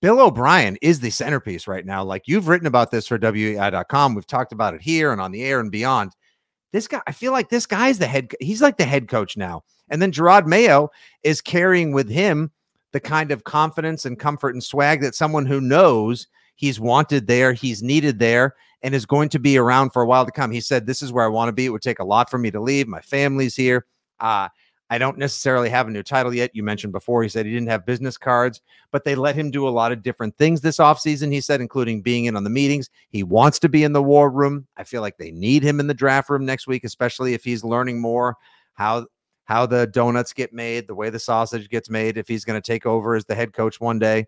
Bill 0.00 0.20
O'Brien 0.20 0.76
is 0.80 1.00
the 1.00 1.10
centerpiece 1.10 1.66
right 1.66 1.84
now. 1.84 2.04
Like 2.04 2.22
you've 2.26 2.46
written 2.46 2.68
about 2.68 2.90
this 2.90 3.08
for 3.08 3.18
WEEI.com. 3.18 4.14
We've 4.14 4.26
talked 4.26 4.52
about 4.52 4.74
it 4.74 4.80
here 4.80 5.10
and 5.10 5.20
on 5.20 5.32
the 5.32 5.42
air 5.42 5.58
and 5.58 5.72
beyond. 5.72 6.12
This 6.72 6.88
guy, 6.88 7.00
I 7.06 7.12
feel 7.12 7.32
like 7.32 7.48
this 7.48 7.66
guy's 7.66 7.98
the 7.98 8.06
head, 8.06 8.32
he's 8.40 8.62
like 8.62 8.76
the 8.76 8.84
head 8.84 9.08
coach 9.08 9.36
now. 9.36 9.64
And 9.90 10.02
then 10.02 10.12
Jerod 10.12 10.46
Mayo 10.46 10.90
is 11.22 11.40
carrying 11.40 11.92
with 11.92 12.08
him 12.08 12.50
the 12.92 13.00
kind 13.00 13.30
of 13.30 13.44
confidence 13.44 14.04
and 14.04 14.18
comfort 14.18 14.54
and 14.54 14.62
swag 14.62 15.00
that 15.02 15.14
someone 15.14 15.46
who 15.46 15.60
knows 15.60 16.26
he's 16.56 16.80
wanted 16.80 17.26
there, 17.26 17.52
he's 17.52 17.82
needed 17.82 18.18
there, 18.18 18.54
and 18.82 18.94
is 18.94 19.06
going 19.06 19.28
to 19.30 19.38
be 19.38 19.58
around 19.58 19.90
for 19.90 20.02
a 20.02 20.06
while 20.06 20.24
to 20.24 20.32
come. 20.32 20.50
He 20.50 20.60
said, 20.60 20.86
This 20.86 21.02
is 21.02 21.12
where 21.12 21.24
I 21.24 21.28
want 21.28 21.48
to 21.48 21.52
be. 21.52 21.66
It 21.66 21.70
would 21.70 21.82
take 21.82 21.98
a 21.98 22.04
lot 22.04 22.30
for 22.30 22.38
me 22.38 22.50
to 22.50 22.60
leave. 22.60 22.86
My 22.86 23.00
family's 23.00 23.56
here. 23.56 23.86
Uh, 24.20 24.48
I 24.90 24.98
don't 24.98 25.18
necessarily 25.18 25.68
have 25.68 25.86
a 25.86 25.90
new 25.90 26.02
title 26.02 26.34
yet. 26.34 26.54
You 26.54 26.62
mentioned 26.62 26.92
before, 26.92 27.22
he 27.22 27.28
said 27.28 27.44
he 27.44 27.52
didn't 27.52 27.68
have 27.68 27.84
business 27.84 28.16
cards, 28.16 28.62
but 28.90 29.04
they 29.04 29.14
let 29.14 29.34
him 29.34 29.50
do 29.50 29.68
a 29.68 29.70
lot 29.70 29.92
of 29.92 30.02
different 30.02 30.36
things 30.38 30.60
this 30.60 30.78
offseason, 30.78 31.32
he 31.32 31.40
said, 31.42 31.60
including 31.60 32.00
being 32.00 32.24
in 32.24 32.36
on 32.36 32.44
the 32.44 32.50
meetings. 32.50 32.88
He 33.10 33.22
wants 33.22 33.58
to 33.60 33.68
be 33.68 33.84
in 33.84 33.92
the 33.92 34.02
war 34.02 34.30
room. 34.30 34.66
I 34.76 34.84
feel 34.84 35.02
like 35.02 35.18
they 35.18 35.30
need 35.30 35.62
him 35.62 35.78
in 35.78 35.86
the 35.86 35.94
draft 35.94 36.30
room 36.30 36.46
next 36.46 36.66
week, 36.66 36.84
especially 36.84 37.34
if 37.34 37.44
he's 37.44 37.64
learning 37.64 38.00
more 38.00 38.36
how 38.74 39.06
how 39.44 39.64
the 39.64 39.86
donuts 39.86 40.34
get 40.34 40.52
made, 40.52 40.86
the 40.86 40.94
way 40.94 41.08
the 41.08 41.18
sausage 41.18 41.70
gets 41.70 41.88
made, 41.88 42.18
if 42.18 42.28
he's 42.28 42.44
going 42.44 42.60
to 42.60 42.66
take 42.66 42.84
over 42.84 43.14
as 43.14 43.24
the 43.24 43.34
head 43.34 43.54
coach 43.54 43.80
one 43.80 43.98
day. 43.98 44.26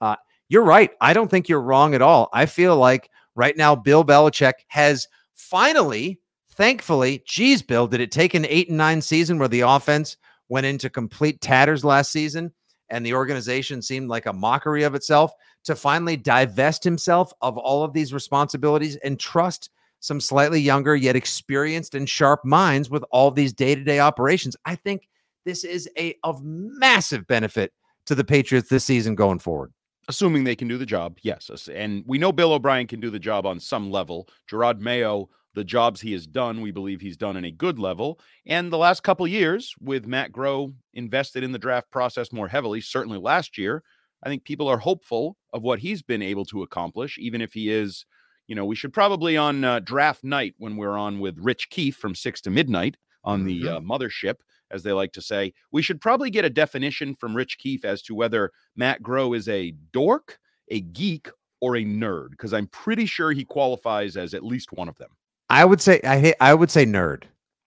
Uh, 0.00 0.14
you're 0.48 0.62
right. 0.62 0.90
I 1.00 1.12
don't 1.12 1.28
think 1.28 1.48
you're 1.48 1.60
wrong 1.60 1.94
at 1.94 2.02
all. 2.02 2.28
I 2.32 2.46
feel 2.46 2.76
like 2.76 3.10
right 3.34 3.56
now, 3.56 3.74
Bill 3.74 4.04
Belichick 4.04 4.52
has 4.68 5.08
finally 5.34 6.20
Thankfully, 6.54 7.22
geez, 7.26 7.62
Bill, 7.62 7.86
did 7.86 8.00
it 8.00 8.12
take 8.12 8.34
an 8.34 8.46
eight 8.46 8.68
and 8.68 8.76
nine 8.76 9.00
season 9.00 9.38
where 9.38 9.48
the 9.48 9.62
offense 9.62 10.16
went 10.48 10.66
into 10.66 10.90
complete 10.90 11.40
tatters 11.40 11.84
last 11.84 12.12
season 12.12 12.52
and 12.90 13.06
the 13.06 13.14
organization 13.14 13.80
seemed 13.80 14.08
like 14.08 14.26
a 14.26 14.32
mockery 14.32 14.82
of 14.82 14.94
itself 14.94 15.32
to 15.64 15.74
finally 15.74 16.16
divest 16.16 16.84
himself 16.84 17.32
of 17.40 17.56
all 17.56 17.82
of 17.82 17.94
these 17.94 18.12
responsibilities 18.12 18.96
and 18.96 19.18
trust 19.18 19.70
some 20.00 20.20
slightly 20.20 20.60
younger 20.60 20.94
yet 20.94 21.16
experienced 21.16 21.94
and 21.94 22.08
sharp 22.08 22.44
minds 22.44 22.90
with 22.90 23.04
all 23.10 23.30
these 23.30 23.54
day-to-day 23.54 24.00
operations. 24.00 24.56
I 24.66 24.74
think 24.74 25.08
this 25.46 25.64
is 25.64 25.88
a 25.96 26.14
of 26.22 26.42
massive 26.44 27.26
benefit 27.26 27.72
to 28.06 28.14
the 28.14 28.24
Patriots 28.24 28.68
this 28.68 28.84
season 28.84 29.14
going 29.14 29.38
forward. 29.38 29.72
Assuming 30.08 30.44
they 30.44 30.56
can 30.56 30.68
do 30.68 30.76
the 30.76 30.84
job, 30.84 31.18
yes. 31.22 31.48
And 31.72 32.04
we 32.06 32.18
know 32.18 32.32
Bill 32.32 32.52
O'Brien 32.52 32.88
can 32.88 33.00
do 33.00 33.08
the 33.08 33.20
job 33.20 33.46
on 33.46 33.60
some 33.60 33.90
level. 33.90 34.28
Jerod 34.50 34.80
Mayo 34.80 35.30
the 35.54 35.64
jobs 35.64 36.00
he 36.00 36.12
has 36.12 36.26
done, 36.26 36.60
we 36.60 36.70
believe 36.70 37.00
he's 37.00 37.16
done 37.16 37.36
in 37.36 37.44
a 37.44 37.50
good 37.50 37.78
level. 37.78 38.18
And 38.46 38.72
the 38.72 38.78
last 38.78 39.02
couple 39.02 39.26
years, 39.28 39.74
with 39.80 40.06
Matt 40.06 40.32
Groh 40.32 40.74
invested 40.94 41.42
in 41.44 41.52
the 41.52 41.58
draft 41.58 41.90
process 41.90 42.32
more 42.32 42.48
heavily, 42.48 42.80
certainly 42.80 43.18
last 43.18 43.58
year, 43.58 43.82
I 44.22 44.28
think 44.28 44.44
people 44.44 44.68
are 44.68 44.78
hopeful 44.78 45.36
of 45.52 45.62
what 45.62 45.80
he's 45.80 46.02
been 46.02 46.22
able 46.22 46.44
to 46.46 46.62
accomplish, 46.62 47.18
even 47.18 47.40
if 47.40 47.52
he 47.52 47.70
is, 47.70 48.06
you 48.46 48.54
know, 48.54 48.64
we 48.64 48.76
should 48.76 48.92
probably 48.92 49.36
on 49.36 49.64
uh, 49.64 49.80
draft 49.80 50.24
night 50.24 50.54
when 50.58 50.76
we're 50.76 50.96
on 50.96 51.20
with 51.20 51.38
Rich 51.38 51.70
Keefe 51.70 51.96
from 51.96 52.14
six 52.14 52.40
to 52.42 52.50
midnight 52.50 52.96
on 53.24 53.44
the 53.44 53.68
uh, 53.68 53.80
Mm-hmm. 53.80 53.90
mothership, 53.90 54.36
as 54.70 54.82
they 54.82 54.92
like 54.92 55.12
to 55.12 55.22
say, 55.22 55.52
we 55.70 55.82
should 55.82 56.00
probably 56.00 56.30
get 56.30 56.44
a 56.44 56.50
definition 56.50 57.14
from 57.14 57.36
Rich 57.36 57.58
Keefe 57.58 57.84
as 57.84 58.00
to 58.02 58.14
whether 58.14 58.52
Matt 58.74 59.02
Groh 59.02 59.36
is 59.36 59.48
a 59.48 59.72
dork, 59.92 60.38
a 60.68 60.80
geek, 60.80 61.28
or 61.60 61.76
a 61.76 61.84
nerd, 61.84 62.30
because 62.30 62.52
I'm 62.52 62.66
pretty 62.68 63.06
sure 63.06 63.30
he 63.32 63.44
qualifies 63.44 64.16
as 64.16 64.34
at 64.34 64.44
least 64.44 64.72
one 64.72 64.88
of 64.88 64.96
them. 64.98 65.10
I 65.52 65.64
would 65.64 65.80
say 65.80 66.00
I 66.02 66.18
hate, 66.18 66.34
I 66.40 66.54
would 66.54 66.70
say 66.70 66.86
nerd. 66.86 67.24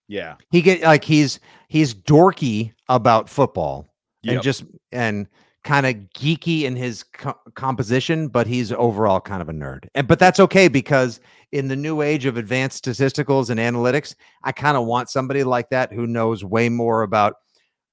Yeah. 0.07 0.35
He 0.49 0.61
get 0.61 0.81
like 0.81 1.03
he's 1.03 1.39
he's 1.67 1.93
dorky 1.93 2.73
about 2.89 3.29
football 3.29 3.93
and 4.27 4.41
just 4.41 4.65
and 4.91 5.27
kind 5.63 5.85
of 5.85 5.95
geeky 6.15 6.63
in 6.63 6.75
his 6.75 7.03
co- 7.03 7.39
composition, 7.53 8.27
but 8.27 8.47
he's 8.47 8.71
overall 8.71 9.19
kind 9.19 9.41
of 9.41 9.49
a 9.49 9.53
nerd. 9.53 9.87
And 9.93 10.07
but 10.07 10.19
that's 10.19 10.39
okay 10.39 10.67
because 10.67 11.19
in 11.51 11.67
the 11.67 11.75
new 11.75 12.01
age 12.01 12.25
of 12.25 12.37
advanced 12.37 12.83
statisticals 12.83 13.49
and 13.49 13.59
analytics, 13.59 14.15
I 14.43 14.51
kind 14.51 14.77
of 14.77 14.85
want 14.85 15.09
somebody 15.09 15.43
like 15.43 15.69
that 15.69 15.93
who 15.93 16.07
knows 16.07 16.43
way 16.43 16.69
more 16.69 17.03
about 17.03 17.35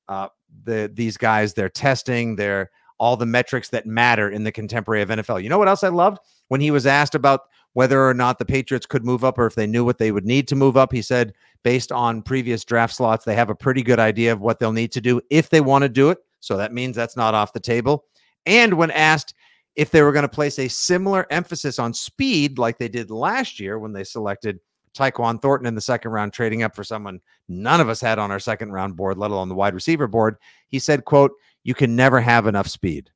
uh, 0.09 0.29
the 0.65 0.91
these 0.93 1.17
guys, 1.17 1.53
their 1.55 1.69
testing, 1.69 2.37
their 2.37 2.71
all 2.99 3.17
the 3.17 3.27
metrics 3.27 3.69
that 3.71 3.85
matter 3.85 4.31
in 4.31 4.45
the 4.45 4.53
contemporary 4.53 5.03
of 5.03 5.09
NFL. 5.11 5.43
You 5.43 5.49
know 5.49 5.59
what 5.59 5.69
else 5.69 5.85
I 5.85 5.89
loved 5.89 6.19
when 6.49 6.61
he 6.61 6.71
was 6.71 6.87
asked 6.87 7.15
about 7.15 7.43
whether 7.75 8.07
or 8.07 8.15
not 8.15 8.39
the 8.39 8.45
Patriots 8.45 8.87
could 8.87 9.05
move 9.05 9.25
up 9.25 9.39
or 9.39 9.47
if 9.47 9.55
they 9.55 9.67
knew 9.67 9.85
what 9.85 9.99
they 9.99 10.13
would 10.13 10.27
need 10.27 10.47
to 10.49 10.57
move 10.57 10.77
up. 10.77 10.93
He 10.93 11.03
said, 11.03 11.33
based 11.63 11.93
on 11.93 12.23
previous 12.23 12.65
draft 12.65 12.95
slots, 12.95 13.25
they 13.25 13.35
have 13.35 13.51
a 13.51 13.55
pretty 13.55 13.83
good 13.83 13.99
idea 13.99 14.33
of 14.33 14.41
what 14.41 14.59
they'll 14.59 14.73
need 14.73 14.93
to 14.93 15.01
do 15.01 15.21
if 15.31 15.51
they 15.51 15.61
want 15.61 15.83
to 15.83 15.89
do 15.89 16.11
it. 16.11 16.19
So 16.41 16.57
that 16.57 16.73
means 16.73 16.97
that's 16.97 17.17
not 17.17 17.35
off 17.35 17.53
the 17.53 17.61
table. 17.61 18.05
And 18.47 18.75
when 18.75 18.91
asked 18.91 19.35
if 19.77 19.91
they 19.91 20.03
were 20.03 20.13
going 20.13 20.25
to 20.25 20.29
place 20.29 20.59
a 20.59 20.69
similar 20.69 21.27
emphasis 21.31 21.79
on 21.79 21.95
speed 21.95 22.59
like 22.59 22.79
they 22.79 22.89
did 22.89 23.11
last 23.11 23.59
year 23.59 23.79
when 23.79 23.93
they 23.93 24.05
selected 24.05 24.61
Tyquan 24.95 25.41
Thornton 25.41 25.67
in 25.67 25.75
the 25.75 25.81
second 25.81 26.11
round, 26.11 26.33
trading 26.33 26.63
up 26.63 26.75
for 26.75 26.85
someone 26.85 27.21
none 27.49 27.81
of 27.81 27.89
us 27.89 28.01
had 28.01 28.19
on 28.19 28.31
our 28.31 28.41
second 28.41 28.73
round 28.73 28.97
board, 28.97 29.17
let 29.17 29.31
alone 29.31 29.49
the 29.49 29.55
wide 29.55 29.75
receiver 29.75 30.07
board, 30.07 30.37
he 30.69 30.79
said, 30.79 31.07
quote, 31.07 31.33
you 31.65 31.75
can 31.75 31.97
never 31.97 32.21
have 32.21 32.47
enough 32.47 32.69
speed. 32.69 33.11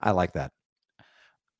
I 0.00 0.12
like 0.12 0.34
that. 0.34 0.52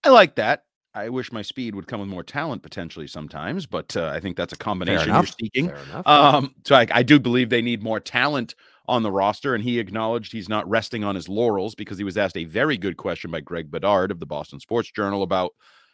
I 0.05 0.11
like 0.11 0.37
that. 0.37 0.66
I 0.97 1.11
wish 1.11 1.31
my 1.31 1.43
speed 1.43 1.75
would 1.75 1.87
come 1.87 2.01
with 2.01 2.09
more 2.09 2.23
talent 2.23 2.63
potentially 2.63 3.07
sometimes, 3.07 3.67
but 3.67 3.95
uh, 3.97 4.07
I 4.15 4.19
think 4.19 4.35
that's 4.37 4.55
a 4.55 4.57
combination 4.57 5.13
you're 5.13 5.27
seeking. 5.27 5.71
Um, 6.07 6.55
so 6.65 6.75
I, 6.75 6.87
I 6.91 7.03
do 7.03 7.21
believe 7.21 7.51
they 7.51 7.61
need 7.61 7.83
more 7.83 8.01
talent 8.01 8.55
on 8.89 9.03
the 9.03 9.13
roster, 9.13 9.55
and 9.55 9.63
he 9.63 9.79
acknowledged 9.79 10.33
he's 10.33 10.49
not 10.49 10.69
resting 10.69 11.05
on 11.05 11.15
his 11.15 11.29
laurels 11.29 11.75
because 11.75 11.99
he 11.99 12.05
was 12.05 12.17
asked 12.17 12.37
a 12.37 12.45
very 12.45 12.79
good 12.79 12.97
question 12.97 13.31
by 13.31 13.41
Greg 13.41 13.71
Bedard 13.71 14.11
of 14.11 14.21
the 14.21 14.27
Boston 14.27 14.59
Sports 14.59 14.91
Journal 14.91 15.23
about, 15.23 15.53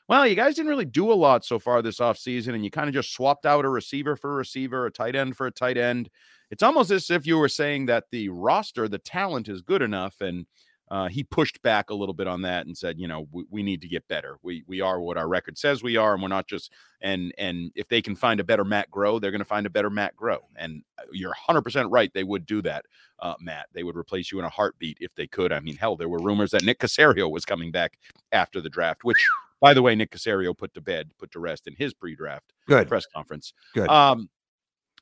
well, 0.09 0.25
you 0.25 0.37
guys 0.37 0.54
didn't 0.54 0.68
really 0.71 0.85
do 0.85 1.11
a 1.11 1.14
lot 1.14 1.44
so 1.44 1.59
far 1.59 1.82
this 1.82 1.99
offseason, 1.99 2.54
and 2.54 2.64
you 2.64 2.71
kind 2.71 2.88
of 2.88 2.94
just 2.94 3.12
swapped 3.12 3.44
out 3.44 3.64
a 3.64 3.68
receiver 3.68 4.14
for 4.14 4.32
a 4.32 4.37
receiver, 4.37 4.87
a 4.87 4.92
tight 4.92 5.16
end 5.16 5.37
for 5.37 5.49
a 5.49 5.50
tight 5.50 5.78
end. 5.78 6.11
It's 6.52 6.62
almost 6.62 6.92
as 6.92 7.11
if 7.11 7.26
you 7.26 7.38
were 7.38 7.49
saying 7.49 7.87
that 7.87 8.04
the 8.12 8.28
roster, 8.28 8.87
the 8.87 8.99
talent 8.99 9.49
is 9.49 9.62
good 9.62 9.82
enough, 9.82 10.21
and 10.21 10.47
uh, 10.92 11.08
he 11.08 11.25
pushed 11.25 11.62
back 11.62 11.88
a 11.88 11.94
little 11.94 12.12
bit 12.12 12.26
on 12.26 12.42
that 12.42 12.66
and 12.66 12.76
said, 12.76 12.99
you 12.99 13.08
know, 13.08 13.26
we, 13.32 13.44
we 13.49 13.62
need 13.62 13.80
to 13.80 13.88
get 13.88 14.06
better. 14.08 14.37
We 14.42 14.62
we 14.66 14.82
are 14.82 15.00
what 15.00 15.16
our 15.16 15.26
record 15.26 15.56
says 15.56 15.82
we 15.82 15.96
are, 15.96 16.12
and 16.12 16.22
we're 16.22 16.28
not 16.28 16.46
just 16.46 16.70
and 17.00 17.32
and 17.38 17.72
if 17.75 17.88
they 17.88 18.02
can 18.02 18.14
find 18.14 18.40
a 18.40 18.44
better 18.44 18.62
Matt 18.62 18.90
Groh, 18.90 19.18
they're 19.18 19.30
going 19.30 19.38
to 19.38 19.46
find 19.46 19.64
a 19.64 19.70
better 19.70 19.88
Matt 19.88 20.14
Groh. 20.16 20.40
And 20.54 20.82
uh, 20.99 21.04
you're 21.11 21.30
100 21.30 21.62
percent 21.62 21.90
right. 21.90 22.12
They 22.12 22.25
would 22.25 22.44
do 22.44 22.61
that, 22.62 22.84
uh, 23.20 23.32
Matt. 23.40 23.68
They 23.72 23.84
would 23.84 23.96
replace 23.96 24.30
you 24.30 24.38
in 24.38 24.44
a 24.44 24.50
heartbeat 24.50 24.99
if 25.00 25.14
they 25.14 25.26
could. 25.26 25.50
I 25.50 25.61
mean, 25.61 25.76
hell, 25.76 25.96
there 25.96 26.11
were 26.11 26.18
rumors 26.18 26.50
that 26.50 26.62
Nick 26.62 26.78
Caserio 26.78 27.30
was 27.30 27.46
coming 27.46 27.72
back 27.72 27.99
after 28.30 28.61
the 28.61 28.68
draft, 28.68 29.02
which, 29.02 29.26
by 29.62 29.72
the 29.72 29.80
way, 29.80 29.94
Nick 29.94 30.11
Caserio 30.11 30.54
put 30.54 30.75
to 30.75 30.82
bed, 30.82 31.11
put 31.18 31.30
to 31.30 31.40
rest 31.40 31.66
in 31.66 31.75
his 31.75 31.94
pre-draft 31.94 32.52
Good. 32.68 32.87
press 32.87 33.06
conference. 33.06 33.54
Good. 33.75 33.88
Um, 33.88 34.28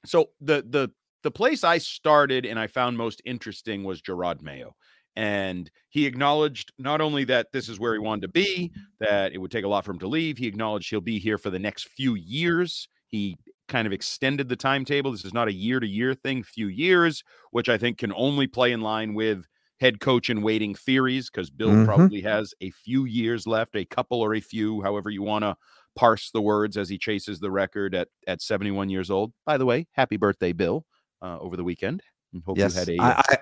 so 0.06 0.30
the 0.40 0.64
the 0.68 0.92
the 1.24 1.32
place 1.32 1.64
I 1.64 1.78
started 1.78 2.46
and 2.46 2.60
I 2.60 2.68
found 2.68 2.96
most 2.96 3.20
interesting 3.24 3.82
was 3.82 4.00
Jerod 4.00 4.40
Mayo. 4.40 4.76
And 5.16 5.70
he 5.88 6.06
acknowledged 6.06 6.72
not 6.78 7.00
only 7.00 7.24
that 7.24 7.48
this 7.52 7.68
is 7.68 7.78
where 7.80 7.92
he 7.92 7.98
wanted 7.98 8.22
to 8.22 8.28
be, 8.28 8.72
that 9.00 9.32
it 9.32 9.38
would 9.38 9.50
take 9.50 9.64
a 9.64 9.68
lot 9.68 9.84
for 9.84 9.90
him 9.90 9.98
to 10.00 10.08
leave. 10.08 10.38
He 10.38 10.46
acknowledged 10.46 10.88
he'll 10.90 11.00
be 11.00 11.18
here 11.18 11.36
for 11.38 11.50
the 11.50 11.58
next 11.58 11.88
few 11.88 12.14
years. 12.14 12.88
He 13.08 13.36
kind 13.68 13.86
of 13.86 13.92
extended 13.92 14.48
the 14.48 14.56
timetable. 14.56 15.12
This 15.12 15.24
is 15.24 15.34
not 15.34 15.48
a 15.48 15.52
year 15.52 15.80
to 15.80 15.86
year 15.86 16.14
thing, 16.14 16.42
few 16.42 16.68
years, 16.68 17.22
which 17.50 17.68
I 17.68 17.76
think 17.78 17.98
can 17.98 18.12
only 18.14 18.46
play 18.46 18.72
in 18.72 18.80
line 18.80 19.14
with 19.14 19.46
head 19.80 20.00
coach 20.00 20.28
and 20.28 20.42
waiting 20.44 20.74
theories 20.74 21.30
because 21.30 21.50
Bill 21.50 21.70
Mhm. 21.70 21.86
probably 21.86 22.20
has 22.20 22.54
a 22.60 22.70
few 22.70 23.04
years 23.04 23.46
left, 23.46 23.74
a 23.76 23.84
couple 23.84 24.20
or 24.20 24.34
a 24.34 24.40
few, 24.40 24.82
however 24.82 25.08
you 25.10 25.22
want 25.22 25.42
to 25.42 25.56
parse 25.96 26.30
the 26.30 26.42
words 26.42 26.76
as 26.76 26.88
he 26.88 26.98
chases 26.98 27.40
the 27.40 27.50
record 27.50 27.94
at 27.94 28.08
at 28.26 28.42
71 28.42 28.90
years 28.90 29.10
old. 29.10 29.32
By 29.46 29.56
the 29.56 29.66
way, 29.66 29.88
happy 29.92 30.16
birthday, 30.16 30.52
Bill, 30.52 30.84
uh, 31.22 31.38
over 31.38 31.56
the 31.56 31.64
weekend. 31.64 32.02
Hope 32.44 32.58
yes. 32.58 32.74
you 32.74 32.78
had 32.78 32.88
a 32.90 32.98
I, 33.00 33.22
I, 33.28 33.38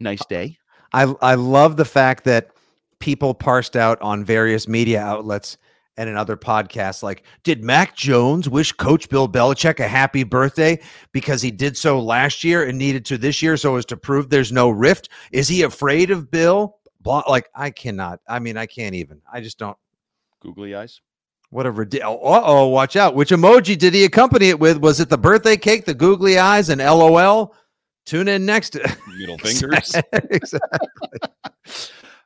nice 0.00 0.24
day. 0.26 0.56
I 0.92 1.14
I 1.20 1.34
love 1.34 1.76
the 1.76 1.84
fact 1.84 2.24
that 2.24 2.50
people 2.98 3.34
parsed 3.34 3.76
out 3.76 4.00
on 4.00 4.24
various 4.24 4.68
media 4.68 5.00
outlets 5.00 5.58
and 5.96 6.08
in 6.08 6.16
other 6.16 6.36
podcasts 6.36 7.02
like 7.02 7.22
did 7.42 7.62
Mac 7.62 7.96
Jones 7.96 8.48
wish 8.48 8.72
coach 8.72 9.08
Bill 9.08 9.28
Belichick 9.28 9.80
a 9.80 9.88
happy 9.88 10.24
birthday 10.24 10.80
because 11.12 11.42
he 11.42 11.50
did 11.50 11.76
so 11.76 12.00
last 12.00 12.44
year 12.44 12.64
and 12.64 12.78
needed 12.78 13.04
to 13.06 13.18
this 13.18 13.42
year 13.42 13.56
so 13.56 13.76
as 13.76 13.84
to 13.86 13.96
prove 13.96 14.30
there's 14.30 14.52
no 14.52 14.70
rift? 14.70 15.08
Is 15.32 15.48
he 15.48 15.62
afraid 15.62 16.10
of 16.10 16.30
Bill? 16.30 16.76
Blah, 17.00 17.24
like 17.28 17.50
I 17.54 17.70
cannot 17.70 18.20
I 18.28 18.38
mean 18.38 18.56
I 18.56 18.66
can't 18.66 18.94
even 18.94 19.20
I 19.30 19.40
just 19.40 19.58
don't. 19.58 19.76
Googly 20.40 20.74
eyes. 20.74 21.00
what 21.50 21.66
a 21.66 21.70
ridiculous 21.70 22.18
uh-oh 22.22 22.68
watch 22.68 22.96
out 22.96 23.14
which 23.14 23.30
emoji 23.30 23.78
did 23.78 23.94
he 23.94 24.04
accompany 24.04 24.48
it 24.48 24.58
with? 24.60 24.78
Was 24.78 25.00
it 25.00 25.08
the 25.08 25.18
birthday 25.18 25.56
cake 25.56 25.84
the 25.84 25.94
googly 25.94 26.38
eyes 26.38 26.68
and 26.68 26.80
LOL 26.80 27.54
tune 28.06 28.28
in 28.28 28.44
next 28.46 28.76
Middle 29.18 29.38
fingers. 29.42 29.94
exactly 30.12 30.88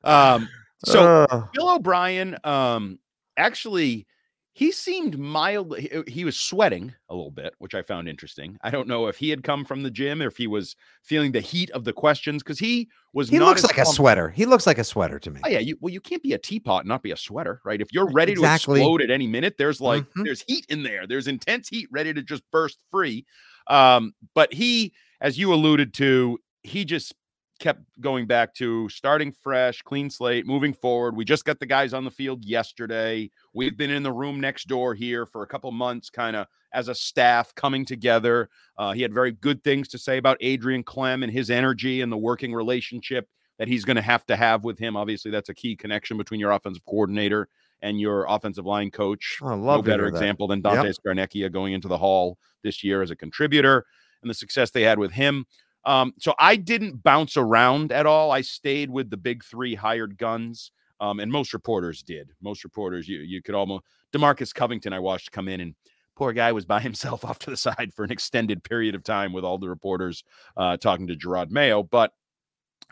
Um, 0.04 0.49
so 0.85 1.26
Ugh. 1.30 1.49
Bill 1.52 1.75
O'Brien, 1.75 2.37
um, 2.45 2.99
actually, 3.37 4.06
he 4.52 4.71
seemed 4.73 5.18
mild. 5.18 5.76
He, 5.78 5.90
he 6.06 6.25
was 6.25 6.37
sweating 6.37 6.95
a 7.11 7.14
little 7.14 7.30
bit, 7.30 7.54
which 7.59 7.75
I 7.75 7.83
found 7.83 8.09
interesting. 8.09 8.56
I 8.62 8.71
don't 8.71 8.87
know 8.88 9.06
if 9.09 9.16
he 9.16 9.28
had 9.30 9.42
come 9.42 9.64
from 9.64 9.83
the 9.83 9.90
gym 9.90 10.23
or 10.23 10.28
if 10.28 10.37
he 10.37 10.47
was 10.47 10.76
feeling 11.02 11.33
the 11.33 11.40
heat 11.40 11.71
of 11.71 11.85
the 11.85 11.92
questions 11.92 12.42
because 12.42 12.59
he 12.59 12.88
was. 13.12 13.28
He 13.28 13.38
looks 13.38 13.64
like 13.64 13.78
a 13.78 13.85
sweater. 13.85 14.30
He 14.30 14.47
looks 14.47 14.66
like 14.66 14.78
a 14.78 14.85
sweater 14.85 15.18
to 15.18 15.30
me. 15.30 15.40
Oh 15.45 15.49
yeah, 15.49 15.59
you, 15.59 15.76
well, 15.80 15.92
you 15.92 16.00
can't 16.00 16.23
be 16.23 16.33
a 16.35 16.38
teapot 16.38 16.83
and 16.83 16.88
not 16.88 17.02
be 17.02 17.11
a 17.11 17.16
sweater, 17.16 17.61
right? 17.64 17.80
If 17.80 17.92
you're 17.92 18.11
ready 18.12 18.33
exactly. 18.33 18.80
to 18.80 18.83
explode 18.83 19.02
at 19.02 19.11
any 19.11 19.26
minute, 19.26 19.56
there's 19.59 19.80
like 19.80 20.04
Mhm. 20.14 20.25
there's 20.25 20.42
heat 20.47 20.64
in 20.68 20.83
there. 20.83 21.06
There's 21.06 21.26
intense 21.26 21.68
heat 21.68 21.88
ready 21.90 22.14
to 22.14 22.23
just 22.23 22.42
burst 22.52 22.78
free. 22.90 23.26
Um, 23.66 24.14
but 24.35 24.54
he, 24.54 24.92
as 25.20 25.38
you 25.38 25.52
alluded 25.52 25.94
to, 25.94 26.38
he 26.62 26.85
just 26.85 27.14
kept 27.58 27.80
going 28.00 28.26
back 28.26 28.54
to 28.54 28.88
starting 28.88 29.32
fresh, 29.32 29.82
clean 29.82 30.11
slate, 30.11 30.46
moving 30.46 30.75
forward. 30.75 31.16
We 31.16 31.25
just 31.25 31.44
got 31.44 31.58
the 31.58 31.66
guys 31.66 31.94
on 31.94 32.04
the 32.04 32.11
field 32.11 32.44
yesterday. 32.44 33.30
We've 33.54 33.76
been 33.76 33.90
in 33.90 34.02
the 34.02 34.12
room 34.12 34.40
next 34.40 34.68
door 34.68 34.94
here 34.94 35.26
for 35.26 35.42
a 35.42 35.46
couple 35.46 35.70
months, 35.73 36.11
kind 36.11 36.37
of 36.37 36.46
as 36.73 36.88
a 36.88 36.94
staff 36.94 37.54
coming 37.54 37.85
together. 37.85 38.50
Uh, 38.76 38.92
he 38.92 39.02
had 39.02 39.14
very 39.14 39.32
good 39.32 39.64
things 39.64 39.88
to 39.88 39.99
say 39.99 40.18
about 40.18 40.37
Adrian 40.40 40.85
Klemm 40.85 41.23
and 41.23 41.32
his 41.32 41.50
energy 41.50 42.02
and 42.02 42.12
the 42.12 42.16
working 42.16 42.52
relationship 42.52 43.28
that 43.58 43.68
he's 43.68 43.85
going 43.87 43.96
to 43.96 44.02
have 44.02 44.26
to 44.26 44.37
have 44.37 44.64
with 44.64 44.78
him. 44.78 44.96
Obviously, 44.96 45.30
that's 45.30 45.49
a 45.49 45.54
key 45.54 45.76
connection 45.76 46.18
between 46.18 46.40
your 46.40 46.50
offensive 46.50 46.85
coordinator 46.85 47.49
and 47.80 48.00
your 48.00 48.26
offensive 48.28 48.66
line 48.66 48.90
coach. 48.90 49.38
Oh, 49.42 49.49
I 49.49 49.56
no 49.56 49.62
love 49.62 49.85
to 49.85 49.90
better 49.90 50.06
example 50.06 50.46
than 50.46 50.61
Dante 50.61 50.92
Scarnecchia 50.92 51.50
going 51.50 51.73
into 51.73 51.88
the 51.88 51.99
hall 51.99 52.38
this 52.62 52.85
year 52.85 53.00
as 53.00 53.11
a 53.11 53.16
contributor 53.16 53.87
and 54.23 54.30
the 54.30 54.35
success 54.35 54.70
they 54.70 54.82
had 54.82 54.99
with 54.99 55.12
him. 55.12 55.44
Um, 55.85 56.14
so 56.18 56.35
I 56.38 56.56
didn't 56.56 57.02
bounce 57.02 57.37
around 57.37 57.92
at 57.92 58.06
all. 58.06 58.32
I 58.32 58.40
stayed 58.40 58.90
with 58.90 59.08
the 59.11 59.16
big 59.16 59.44
three 59.44 59.75
hired 59.75 60.18
guns. 60.18 60.73
Um, 60.99 61.20
and 61.20 61.30
most 61.30 61.52
reporters 61.52 62.02
did. 62.02 62.30
Most 62.40 62.64
reporters, 62.64 63.06
you 63.06 63.18
you 63.18 63.42
could 63.42 63.54
almost 63.54 63.85
Demarcus 64.14 64.54
Covington, 64.54 64.94
I 64.94 64.99
watched 64.99 65.30
come 65.30 65.46
in 65.46 65.61
and 65.61 65.75
poor 66.16 66.32
guy 66.32 66.52
was 66.52 66.64
by 66.64 66.80
himself 66.88 67.25
off 67.25 67.38
to 67.40 67.50
the 67.50 67.56
side 67.56 67.92
for 67.94 68.04
an 68.04 68.11
extended 68.11 68.64
period 68.64 68.94
of 68.94 69.04
time 69.04 69.32
with 69.32 69.44
all 69.44 69.58
the 69.58 69.68
reporters 69.68 70.25
uh, 70.56 70.76
talking 70.78 71.06
to 71.06 71.14
Jerod 71.14 71.50
Mayo. 71.50 71.82
But 71.82 72.12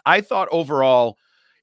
I 0.06 0.20
thought 0.20 0.48
overall 0.52 1.16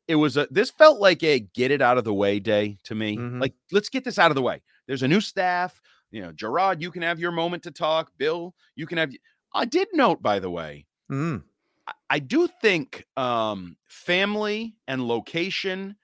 it 0.07 0.15
was 0.15 0.35
a 0.35 0.47
this 0.51 0.71
felt 0.71 0.99
like 0.99 1.23
a 1.23 1.39
get 1.39 1.71
it 1.71 1.81
out 1.81 1.97
of 1.97 2.03
the 2.03 2.13
way 2.13 2.39
day 2.39 2.77
to 2.85 2.95
me. 2.95 3.17
Mhm. 3.17 3.39
Like, 3.39 3.53
let's 3.71 3.89
get 3.89 4.03
this 4.03 4.19
out 4.19 4.31
of 4.31 4.35
the 4.35 4.41
way. 4.41 4.61
There's 4.87 5.03
a 5.03 5.07
new 5.07 5.21
staff. 5.21 5.79
You 6.09 6.21
know, 6.21 6.31
Jerod, 6.33 6.81
you 6.81 6.91
can 6.91 7.03
have 7.03 7.19
your 7.19 7.31
moment 7.31 7.63
to 7.63 7.71
talk. 7.71 8.11
Bill, 8.17 8.53
you 8.75 8.85
can 8.85 8.97
have. 8.97 9.11
I 9.53 9.65
did 9.65 9.87
note, 9.93 10.21
by 10.21 10.39
the 10.39 10.49
way, 10.49 10.85
Mm. 11.11 11.43
I- 11.87 11.93
I 12.09 12.19
do 12.19 12.47
think 12.61 13.05
um, 13.17 13.75
family 13.87 14.75
and 14.87 15.07
location 15.07 15.95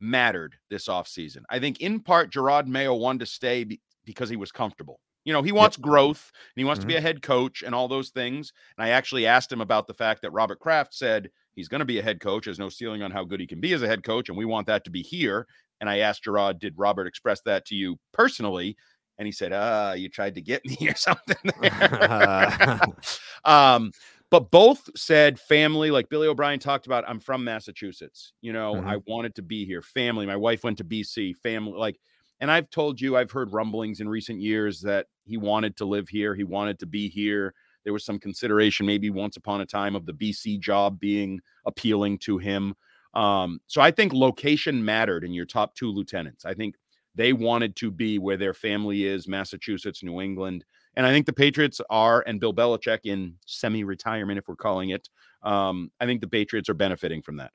mattered 0.00 0.56
this 0.70 0.88
offseason. 0.88 1.42
I 1.50 1.58
think 1.58 1.80
in 1.80 2.00
part 2.00 2.32
Jerod 2.32 2.66
Mayo 2.66 2.94
wanted 2.94 3.20
to 3.20 3.26
stay 3.26 3.64
be- 3.64 3.80
because 4.04 4.28
he 4.28 4.36
was 4.36 4.52
comfortable. 4.52 5.00
You 5.24 5.32
know, 5.32 5.42
he 5.42 5.50
wants 5.52 5.76
growth 5.76 6.30
and 6.34 6.60
he 6.60 6.64
wants 6.64 6.80
to 6.80 6.86
be 6.86 6.94
a 6.96 7.00
head 7.00 7.20
coach 7.22 7.62
and 7.62 7.74
all 7.74 7.88
those 7.88 8.10
things. 8.10 8.52
And 8.78 8.84
I 8.84 8.90
actually 8.90 9.26
asked 9.26 9.50
him 9.50 9.60
about 9.60 9.86
the 9.88 9.94
fact 9.94 10.22
that 10.22 10.30
Robert 10.30 10.60
Kraft 10.60 10.94
said 10.94 11.30
he's 11.54 11.66
going 11.68 11.80
to 11.80 11.84
be 11.84 11.98
a 11.98 12.02
head 12.02 12.20
coach. 12.20 12.44
There's 12.44 12.58
no 12.60 12.68
ceiling 12.68 13.02
on 13.02 13.10
how 13.10 13.24
good 13.24 13.40
he 13.40 13.46
can 13.46 13.60
be 13.60 13.72
as 13.72 13.82
a 13.82 13.88
head 13.88 14.04
coach, 14.04 14.28
and 14.28 14.38
we 14.38 14.44
want 14.44 14.66
that 14.68 14.84
to 14.84 14.90
be 14.90 15.02
here. 15.02 15.46
And 15.80 15.90
I 15.90 15.98
asked 15.98 16.24
Jerod, 16.24 16.58
did 16.60 16.74
Robert 16.76 17.06
express 17.08 17.40
that 17.42 17.64
to 17.66 17.74
you 17.74 17.98
personally? 18.12 18.76
And 19.18 19.26
he 19.26 19.32
said, 19.32 19.52
"Ah, 19.52 19.92
you 19.94 20.08
tried 20.08 20.34
to 20.34 20.42
get 20.42 20.64
me 20.80 20.88
or 20.88 20.94
something." 20.94 21.36
um, 23.44 23.92
but 24.30 24.50
both 24.50 24.90
said 24.96 25.38
family, 25.38 25.90
like 25.90 26.08
Billy 26.08 26.26
O'Brien 26.26 26.58
talked 26.58 26.86
about. 26.86 27.04
I'm 27.08 27.20
from 27.20 27.44
Massachusetts. 27.44 28.32
You 28.40 28.52
know, 28.52 28.74
Mhm. 28.74 28.86
I 28.86 28.96
wanted 29.06 29.34
to 29.36 29.42
be 29.42 29.64
here. 29.64 29.82
Family. 29.82 30.26
My 30.26 30.36
wife 30.36 30.64
went 30.64 30.78
to 30.78 30.84
BC. 30.84 31.34
Family. 31.34 31.78
Like, 31.78 31.98
and 32.40 32.50
I've 32.50 32.68
told 32.68 33.00
you, 33.00 33.16
I've 33.16 33.30
heard 33.30 33.52
rumblings 33.52 34.00
in 34.00 34.08
recent 34.08 34.40
years 34.40 34.80
that 34.82 35.06
he 35.24 35.36
wanted 35.36 35.76
to 35.78 35.84
live 35.84 36.08
here. 36.08 36.34
He 36.34 36.44
wanted 36.44 36.78
to 36.80 36.86
be 36.86 37.08
here. 37.08 37.54
There 37.84 37.92
was 37.92 38.04
some 38.04 38.18
consideration, 38.18 38.84
maybe 38.84 39.10
once 39.10 39.36
upon 39.36 39.60
a 39.60 39.66
time, 39.66 39.94
of 39.94 40.06
the 40.06 40.12
BC 40.12 40.58
job 40.58 40.98
being 40.98 41.40
appealing 41.64 42.18
to 42.18 42.36
him. 42.36 42.74
Um, 43.14 43.60
so 43.68 43.80
I 43.80 43.92
think 43.92 44.12
location 44.12 44.84
mattered 44.84 45.24
in 45.24 45.32
your 45.32 45.46
top 45.46 45.74
two 45.76 45.90
lieutenants. 45.90 46.44
I 46.44 46.52
think 46.52 46.74
they 47.16 47.32
wanted 47.32 47.74
to 47.76 47.90
be 47.90 48.18
where 48.18 48.36
their 48.36 48.54
family 48.54 49.04
is, 49.04 49.26
Massachusetts, 49.26 50.02
New 50.02 50.20
England. 50.20 50.64
And 50.94 51.04
I 51.04 51.10
think 51.10 51.26
the 51.26 51.32
Patriots 51.32 51.80
are, 51.90 52.22
and 52.26 52.40
Bill 52.40 52.54
Belichick 52.54 53.00
in 53.04 53.34
semi 53.46 53.84
retirement, 53.84 54.38
if 54.38 54.48
we're 54.48 54.56
calling 54.56 54.90
it, 54.90 55.08
um, 55.42 55.90
I 56.00 56.06
think 56.06 56.20
the 56.20 56.28
Patriots 56.28 56.68
are 56.68 56.74
benefiting 56.74 57.22
from 57.22 57.36
that. 57.36 57.50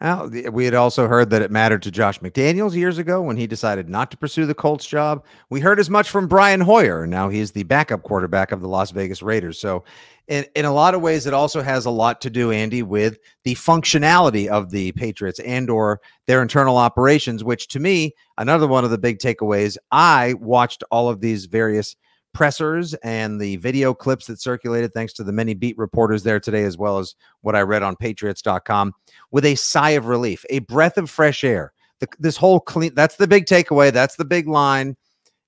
Well, 0.00 0.30
we 0.52 0.64
had 0.64 0.74
also 0.74 1.08
heard 1.08 1.30
that 1.30 1.42
it 1.42 1.50
mattered 1.50 1.82
to 1.82 1.90
Josh 1.90 2.20
McDaniels 2.20 2.74
years 2.74 2.98
ago 2.98 3.20
when 3.20 3.36
he 3.36 3.48
decided 3.48 3.88
not 3.88 4.12
to 4.12 4.16
pursue 4.16 4.46
the 4.46 4.54
Colts 4.54 4.86
job. 4.86 5.24
We 5.50 5.58
heard 5.58 5.80
as 5.80 5.90
much 5.90 6.08
from 6.08 6.28
Brian 6.28 6.60
Hoyer. 6.60 7.04
Now 7.04 7.28
he's 7.28 7.50
the 7.50 7.64
backup 7.64 8.04
quarterback 8.04 8.52
of 8.52 8.60
the 8.60 8.68
Las 8.68 8.92
Vegas 8.92 9.22
Raiders. 9.22 9.60
So, 9.60 9.84
in, 10.28 10.44
in 10.54 10.66
a 10.66 10.72
lot 10.72 10.94
of 10.94 11.00
ways, 11.00 11.26
it 11.26 11.34
also 11.34 11.62
has 11.62 11.86
a 11.86 11.90
lot 11.90 12.20
to 12.20 12.30
do, 12.30 12.52
Andy, 12.52 12.82
with 12.82 13.18
the 13.44 13.54
functionality 13.54 14.46
of 14.46 14.70
the 14.70 14.92
Patriots 14.92 15.40
and 15.40 15.68
or 15.68 16.00
their 16.26 16.42
internal 16.42 16.76
operations. 16.76 17.42
Which, 17.42 17.66
to 17.68 17.80
me, 17.80 18.14
another 18.36 18.68
one 18.68 18.84
of 18.84 18.90
the 18.90 18.98
big 18.98 19.18
takeaways. 19.18 19.78
I 19.90 20.34
watched 20.34 20.84
all 20.92 21.08
of 21.08 21.20
these 21.20 21.46
various 21.46 21.96
pressers 22.38 22.94
and 23.02 23.40
the 23.40 23.56
video 23.56 23.92
clips 23.92 24.28
that 24.28 24.40
circulated 24.40 24.94
thanks 24.94 25.12
to 25.12 25.24
the 25.24 25.32
many 25.32 25.54
beat 25.54 25.76
reporters 25.76 26.22
there 26.22 26.38
today 26.38 26.62
as 26.62 26.78
well 26.78 26.98
as 26.98 27.16
what 27.40 27.56
i 27.56 27.60
read 27.60 27.82
on 27.82 27.96
patriots.com 27.96 28.94
with 29.32 29.44
a 29.44 29.56
sigh 29.56 29.90
of 29.90 30.06
relief, 30.06 30.44
a 30.48 30.60
breath 30.60 30.96
of 30.98 31.10
fresh 31.10 31.42
air. 31.42 31.72
The, 31.98 32.06
this 32.20 32.36
whole 32.36 32.60
clean, 32.60 32.94
that's 32.94 33.16
the 33.16 33.26
big 33.26 33.46
takeaway. 33.46 33.92
That's 33.92 34.14
the 34.14 34.24
big 34.24 34.46
line. 34.46 34.96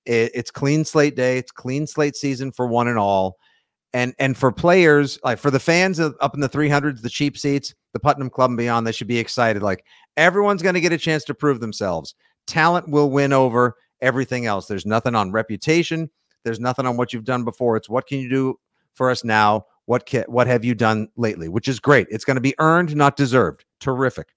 It- 0.05 0.31
it's 0.35 0.51
clean 0.51 0.83
slate 0.83 1.15
day. 1.15 1.37
It's 1.37 1.49
clean 1.49 1.87
slate 1.87 2.17
season 2.17 2.51
for 2.51 2.67
one 2.67 2.89
and 2.89 2.99
all. 2.99 3.37
And 3.93 4.13
and 4.19 4.35
for 4.35 4.51
players, 4.51 5.17
like 5.23 5.39
for 5.39 5.49
the 5.49 5.59
fans 5.61 5.97
up 5.97 6.33
in 6.33 6.41
the 6.41 6.49
300s, 6.49 7.01
the 7.01 7.09
cheap 7.09 7.37
seats, 7.37 7.73
the 7.93 7.99
Putnam 8.01 8.29
Club 8.29 8.51
and 8.51 8.57
beyond, 8.57 8.85
they 8.85 8.91
should 8.91 9.07
be 9.07 9.17
excited. 9.17 9.63
Like 9.63 9.85
everyone's 10.17 10.61
going 10.61 10.75
to 10.75 10.81
get 10.81 10.91
a 10.91 10.97
chance 10.97 11.23
to 11.23 11.33
prove 11.33 11.61
themselves. 11.61 12.15
Talent 12.47 12.89
will 12.89 13.09
win 13.09 13.31
over 13.31 13.75
everything 14.01 14.45
else. 14.45 14.67
There's 14.67 14.85
nothing 14.85 15.15
on 15.15 15.31
reputation. 15.31 16.09
There's 16.43 16.59
nothing 16.59 16.85
on 16.85 16.97
what 16.97 17.13
you've 17.13 17.23
done 17.23 17.43
before. 17.43 17.77
It's 17.77 17.89
what 17.89 18.07
can 18.07 18.19
you 18.19 18.29
do 18.29 18.59
for 18.93 19.09
us 19.09 19.23
now? 19.23 19.65
What 19.85 20.05
can, 20.05 20.23
what 20.27 20.47
have 20.47 20.63
you 20.63 20.75
done 20.75 21.09
lately? 21.15 21.49
Which 21.49 21.67
is 21.67 21.79
great. 21.79 22.07
It's 22.09 22.25
going 22.25 22.35
to 22.35 22.41
be 22.41 22.55
earned, 22.59 22.95
not 22.95 23.15
deserved. 23.15 23.65
Terrific. 23.79 24.29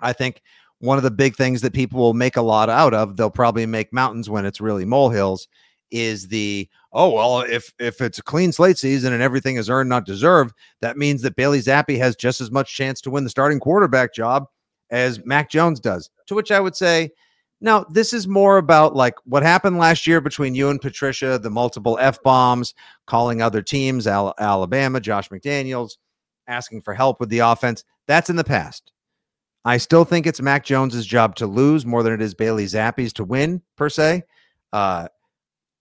I 0.00 0.12
think 0.12 0.42
one 0.80 0.96
of 0.96 1.04
the 1.04 1.10
big 1.10 1.36
things 1.36 1.60
that 1.62 1.72
people 1.72 1.98
will 1.98 2.14
make 2.14 2.36
a 2.36 2.42
lot 2.42 2.70
out 2.70 2.94
of, 2.94 3.16
they'll 3.16 3.30
probably 3.30 3.66
make 3.66 3.92
mountains 3.92 4.30
when 4.30 4.44
it's 4.44 4.60
really 4.60 4.84
molehills, 4.84 5.48
is 5.90 6.28
the 6.28 6.68
oh 6.92 7.10
well, 7.10 7.40
if 7.40 7.72
if 7.78 8.00
it's 8.00 8.18
a 8.18 8.22
clean 8.22 8.52
slate 8.52 8.78
season 8.78 9.12
and 9.12 9.22
everything 9.22 9.56
is 9.56 9.70
earned, 9.70 9.88
not 9.88 10.04
deserved, 10.04 10.54
that 10.80 10.98
means 10.98 11.22
that 11.22 11.36
Bailey 11.36 11.60
Zappe 11.60 11.98
has 11.98 12.14
just 12.14 12.40
as 12.40 12.50
much 12.50 12.74
chance 12.74 13.00
to 13.00 13.10
win 13.10 13.24
the 13.24 13.30
starting 13.30 13.58
quarterback 13.58 14.14
job 14.14 14.44
as 14.90 15.24
Mac 15.24 15.50
Jones 15.50 15.80
does. 15.80 16.10
To 16.26 16.34
which 16.34 16.50
I 16.50 16.60
would 16.60 16.76
say, 16.76 17.10
no, 17.60 17.84
this 17.90 18.12
is 18.12 18.28
more 18.28 18.58
about 18.58 18.94
like 18.94 19.14
what 19.24 19.42
happened 19.42 19.78
last 19.78 20.06
year 20.06 20.20
between 20.20 20.54
you 20.54 20.70
and 20.70 20.80
Patricia, 20.80 21.38
the 21.38 21.50
multiple 21.50 21.98
F 22.00 22.22
bombs, 22.22 22.74
calling 23.06 23.42
other 23.42 23.62
teams, 23.62 24.06
Al- 24.06 24.34
Alabama, 24.38 25.00
Josh 25.00 25.28
McDaniels, 25.28 25.96
asking 26.46 26.82
for 26.82 26.94
help 26.94 27.18
with 27.18 27.30
the 27.30 27.40
offense. 27.40 27.84
That's 28.06 28.30
in 28.30 28.36
the 28.36 28.44
past. 28.44 28.92
I 29.64 29.76
still 29.78 30.04
think 30.04 30.26
it's 30.26 30.40
Mac 30.40 30.64
Jones's 30.64 31.04
job 31.04 31.34
to 31.36 31.46
lose 31.46 31.84
more 31.84 32.02
than 32.02 32.12
it 32.12 32.22
is 32.22 32.34
Bailey 32.34 32.64
Zappe's 32.64 33.12
to 33.14 33.24
win, 33.24 33.60
per 33.76 33.88
se. 33.88 34.22
Uh, 34.72 35.08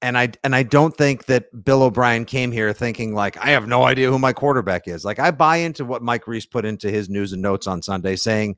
and 0.01 0.17
I 0.17 0.31
and 0.43 0.55
I 0.55 0.63
don't 0.63 0.95
think 0.95 1.25
that 1.25 1.63
Bill 1.63 1.83
O'Brien 1.83 2.25
came 2.25 2.51
here 2.51 2.73
thinking 2.73 3.13
like 3.13 3.37
I 3.37 3.49
have 3.49 3.67
no 3.67 3.83
idea 3.83 4.11
who 4.11 4.19
my 4.19 4.33
quarterback 4.33 4.87
is. 4.87 5.05
Like 5.05 5.19
I 5.19 5.31
buy 5.31 5.57
into 5.57 5.85
what 5.85 6.03
Mike 6.03 6.27
Reiss 6.27 6.45
put 6.45 6.65
into 6.65 6.89
his 6.89 7.09
news 7.09 7.33
and 7.33 7.41
notes 7.41 7.67
on 7.67 7.81
Sunday, 7.81 8.15
saying 8.15 8.57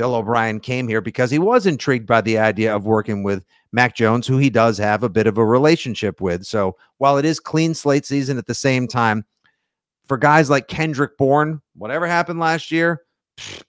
Bill 0.00 0.14
O'Brien 0.14 0.60
came 0.60 0.88
here 0.88 1.02
because 1.02 1.30
he 1.30 1.38
was 1.38 1.66
intrigued 1.66 2.06
by 2.06 2.22
the 2.22 2.38
idea 2.38 2.74
of 2.74 2.86
working 2.86 3.22
with 3.22 3.44
Mac 3.70 3.94
Jones, 3.94 4.26
who 4.26 4.38
he 4.38 4.48
does 4.48 4.78
have 4.78 5.02
a 5.02 5.10
bit 5.10 5.26
of 5.26 5.36
a 5.36 5.44
relationship 5.44 6.22
with. 6.22 6.46
So 6.46 6.74
while 6.96 7.18
it 7.18 7.26
is 7.26 7.38
clean 7.38 7.74
slate 7.74 8.06
season 8.06 8.38
at 8.38 8.46
the 8.46 8.54
same 8.54 8.88
time, 8.88 9.26
for 10.08 10.16
guys 10.16 10.48
like 10.48 10.68
Kendrick 10.68 11.18
Bourne, 11.18 11.60
whatever 11.76 12.06
happened 12.06 12.40
last 12.40 12.70
year, 12.70 13.02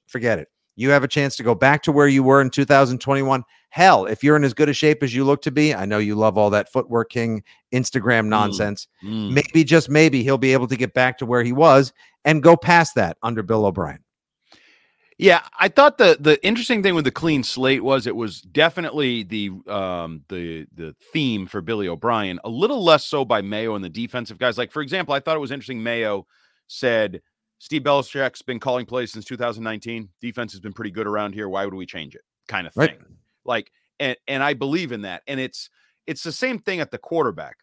forget 0.08 0.39
it. 0.39 0.48
You 0.78 0.91
have 0.91 1.04
a 1.04 1.08
chance 1.10 1.36
to 1.36 1.44
go 1.44 1.54
back 1.54 1.84
to 1.84 1.91
where 1.91 2.08
you 2.08 2.24
were 2.24 2.39
in 2.39 2.50
2021. 2.50 3.44
Hell, 3.67 4.06
if 4.06 4.24
you're 4.24 4.38
in 4.38 4.46
as 4.46 4.54
good 4.54 4.70
a 4.70 4.74
shape 4.74 5.04
as 5.04 5.13
you 5.13 5.26
look 5.26 5.41
to 5.41 5.52
be, 5.52 5.76
I 5.76 5.84
know 5.84 5.98
you 5.98 6.15
love 6.15 6.38
all 6.38 6.50
that 6.52 6.72
footwork 6.72 7.10
king 7.10 7.44
Instagram 7.74 8.28
nonsense. 8.28 8.88
Mm. 9.04 9.34
Maybe, 9.34 9.65
just 9.65 9.89
maybe, 9.89 10.24
he'll 10.24 10.38
be 10.38 10.54
able 10.54 10.67
to 10.67 10.78
get 10.78 10.94
back 10.94 11.17
to 11.17 11.26
where 11.26 11.44
he 11.44 11.52
was 11.52 11.91
and 12.24 12.41
go 12.41 12.56
past 12.56 12.96
that 12.96 13.17
under 13.22 13.44
Bill 13.44 13.65
O'Brien. 13.65 14.00
Yeah, 15.22 15.44
I 15.60 15.68
thought 15.68 16.00
the 16.00 16.18
the 16.20 16.44
interesting 16.44 16.82
thing 16.82 16.96
with 16.96 17.06
the 17.06 17.12
clean 17.12 17.44
slate 17.44 17.84
was 17.84 18.08
it 18.08 18.16
was 18.16 18.42
definitely 18.42 19.22
the 19.22 19.52
um 19.68 20.24
the 20.30 20.66
the 20.74 20.96
theme 21.14 21.46
for 21.46 21.62
Billy 21.62 21.88
O'Brien, 21.88 22.40
a 22.44 22.50
little 22.50 22.84
less 22.84 23.06
so 23.06 23.24
by 23.24 23.40
Mayo 23.40 23.76
and 23.76 23.86
the 23.86 23.90
defensive 23.90 24.40
guys. 24.40 24.58
Like 24.58 24.72
for 24.72 24.82
example, 24.82 25.14
I 25.14 25.20
thought 25.20 25.36
it 25.36 25.40
was 25.40 25.52
interesting. 25.52 25.84
Mayo 25.84 26.26
said 26.66 27.22
Steve 27.60 27.84
Belichick's 27.84 28.42
been 28.42 28.60
calling 28.60 28.88
plays 28.88 29.12
since 29.12 29.24
2019. 29.26 30.10
Defense 30.22 30.54
has 30.54 30.60
been 30.60 30.74
pretty 30.74 30.90
good 30.90 31.06
around 31.06 31.34
here. 31.34 31.48
Why 31.48 31.66
would 31.66 31.76
we 31.76 31.86
change 31.86 32.16
it? 32.16 32.22
Kind 32.48 32.66
of 32.66 32.74
thing. 32.74 32.88
Right. 32.88 33.00
Like, 33.46 33.72
and 34.00 34.18
and 34.28 34.42
I 34.42 34.56
believe 34.56 34.92
in 34.92 35.04
that. 35.04 35.22
And 35.28 35.40
it's 35.40 35.70
it's 36.08 36.24
the 36.24 36.32
same 36.32 36.58
thing 36.58 36.80
at 36.80 36.90
the 36.90 36.98
quarterback. 36.98 37.58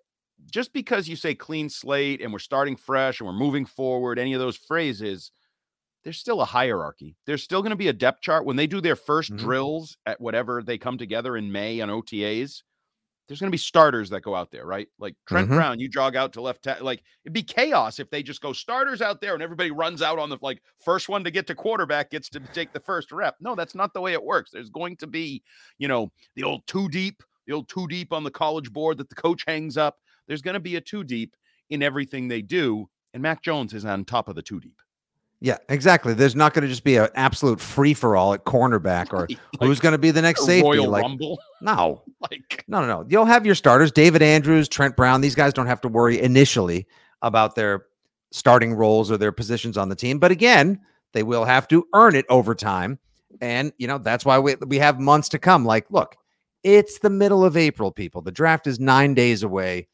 Just 0.48 0.72
because 0.72 1.08
you 1.08 1.16
say 1.16 1.34
clean 1.34 1.68
slate 1.68 2.22
and 2.22 2.32
we're 2.32 2.38
starting 2.38 2.76
fresh 2.76 3.18
and 3.18 3.26
we're 3.26 3.32
moving 3.32 3.66
forward, 3.66 4.20
any 4.20 4.32
of 4.32 4.38
those 4.38 4.56
phrases 4.56 5.32
there's 6.08 6.18
still 6.18 6.40
a 6.40 6.46
hierarchy. 6.46 7.14
There's 7.26 7.42
still 7.42 7.60
going 7.60 7.68
to 7.68 7.76
be 7.76 7.88
a 7.88 7.92
depth 7.92 8.22
chart 8.22 8.46
when 8.46 8.56
they 8.56 8.66
do 8.66 8.80
their 8.80 8.96
1st 8.96 9.32
Mhm. 9.32 9.38
drills 9.40 9.98
at 10.06 10.18
whatever 10.22 10.62
they 10.62 10.78
come 10.78 10.96
together 10.96 11.36
in 11.36 11.52
May 11.52 11.82
on 11.82 11.90
OTAs. 11.90 12.62
there's 13.26 13.40
going 13.40 13.50
to 13.50 13.54
be 13.54 13.58
starters 13.58 14.08
that 14.08 14.22
go 14.22 14.34
out 14.34 14.50
there, 14.50 14.64
right? 14.64 14.88
Like 14.98 15.14
Trent 15.26 15.50
Mhm. 15.50 15.54
Brown, 15.54 15.78
you 15.80 15.86
jog 15.90 16.16
out 16.16 16.32
to 16.32 16.40
left 16.40 16.62
ta- 16.62 16.78
like 16.80 17.02
it'd 17.26 17.34
be 17.34 17.42
chaos 17.42 17.98
if 17.98 18.08
they 18.08 18.22
just 18.22 18.40
go 18.40 18.54
starters 18.54 19.02
out 19.02 19.20
there 19.20 19.34
and 19.34 19.42
everybody 19.42 19.70
runs 19.70 20.00
out 20.00 20.18
on 20.18 20.30
the 20.30 20.38
like 20.40 20.62
first 20.82 21.10
one 21.10 21.22
to 21.24 21.30
get 21.30 21.46
to 21.48 21.54
quarterback 21.54 22.08
gets 22.10 22.30
to 22.30 22.40
take 22.40 22.72
the 22.72 22.80
first 22.80 23.12
rep. 23.12 23.36
No, 23.38 23.54
that's 23.54 23.74
not 23.74 23.92
the 23.92 24.00
way 24.00 24.14
it 24.14 24.24
works. 24.24 24.50
There's 24.52 24.70
going 24.70 24.96
to 24.96 25.06
be, 25.06 25.42
you 25.76 25.88
know, 25.88 26.10
the 26.36 26.42
old 26.42 26.66
two 26.66 26.88
deep, 26.88 27.22
the 27.46 27.52
old 27.52 27.68
two 27.68 27.86
deep 27.86 28.14
on 28.14 28.24
the 28.24 28.30
college 28.30 28.72
board 28.72 28.96
that 28.96 29.10
the 29.10 29.14
coach 29.14 29.44
hangs 29.46 29.76
up. 29.76 29.98
There's 30.26 30.40
going 30.40 30.54
to 30.54 30.58
be 30.60 30.76
a 30.76 30.80
two 30.80 31.04
deep 31.04 31.36
in 31.68 31.82
everything 31.82 32.28
they 32.28 32.40
do, 32.40 32.88
and 33.12 33.22
Mac 33.22 33.42
Jones 33.42 33.74
is 33.74 33.84
on 33.84 34.06
top 34.06 34.28
of 34.28 34.36
the 34.36 34.42
two 34.42 34.58
deep. 34.58 34.80
Yeah, 35.40 35.58
exactly. 35.68 36.14
There's 36.14 36.34
not 36.34 36.52
going 36.52 36.62
to 36.62 36.68
just 36.68 36.82
be 36.82 36.96
an 36.96 37.08
absolute 37.14 37.60
free 37.60 37.94
for 37.94 38.16
all 38.16 38.34
at 38.34 38.44
cornerback 38.44 39.12
or 39.12 39.28
who's 39.60 39.78
going 39.78 39.92
to 39.92 39.98
be 39.98 40.10
the 40.10 40.22
next 40.22 40.44
safety. 40.44 40.66
Royal 40.66 40.88
like, 40.88 41.02
Rumble? 41.02 41.38
no, 41.60 42.02
Like 42.20 42.64
no, 42.66 42.80
no, 42.80 42.86
no. 42.86 43.06
You'll 43.08 43.24
have 43.24 43.46
your 43.46 43.54
starters, 43.54 43.92
David 43.92 44.20
Andrews, 44.20 44.68
Trent 44.68 44.96
Brown. 44.96 45.20
These 45.20 45.36
guys 45.36 45.52
don't 45.52 45.66
have 45.66 45.80
to 45.82 45.88
worry 45.88 46.20
initially 46.20 46.86
about 47.22 47.54
their 47.54 47.86
starting 48.32 48.74
roles 48.74 49.10
or 49.10 49.16
their 49.16 49.32
positions 49.32 49.78
on 49.78 49.88
the 49.88 49.94
team. 49.94 50.18
But 50.18 50.32
again, 50.32 50.80
they 51.12 51.22
will 51.22 51.44
have 51.44 51.68
to 51.68 51.86
earn 51.94 52.16
it 52.16 52.26
over 52.28 52.54
time. 52.54 52.98
And, 53.40 53.72
you 53.78 53.86
know, 53.86 53.98
that's 53.98 54.24
why 54.24 54.38
we, 54.40 54.56
we 54.66 54.78
have 54.78 54.98
months 54.98 55.28
to 55.30 55.38
come. 55.38 55.64
Like, 55.64 55.86
look, 55.90 56.16
it's 56.64 56.98
the 56.98 57.10
middle 57.10 57.44
of 57.44 57.56
April, 57.56 57.92
people. 57.92 58.22
The 58.22 58.32
draft 58.32 58.66
is 58.66 58.80
nine 58.80 59.14
days 59.14 59.44
away. 59.44 59.86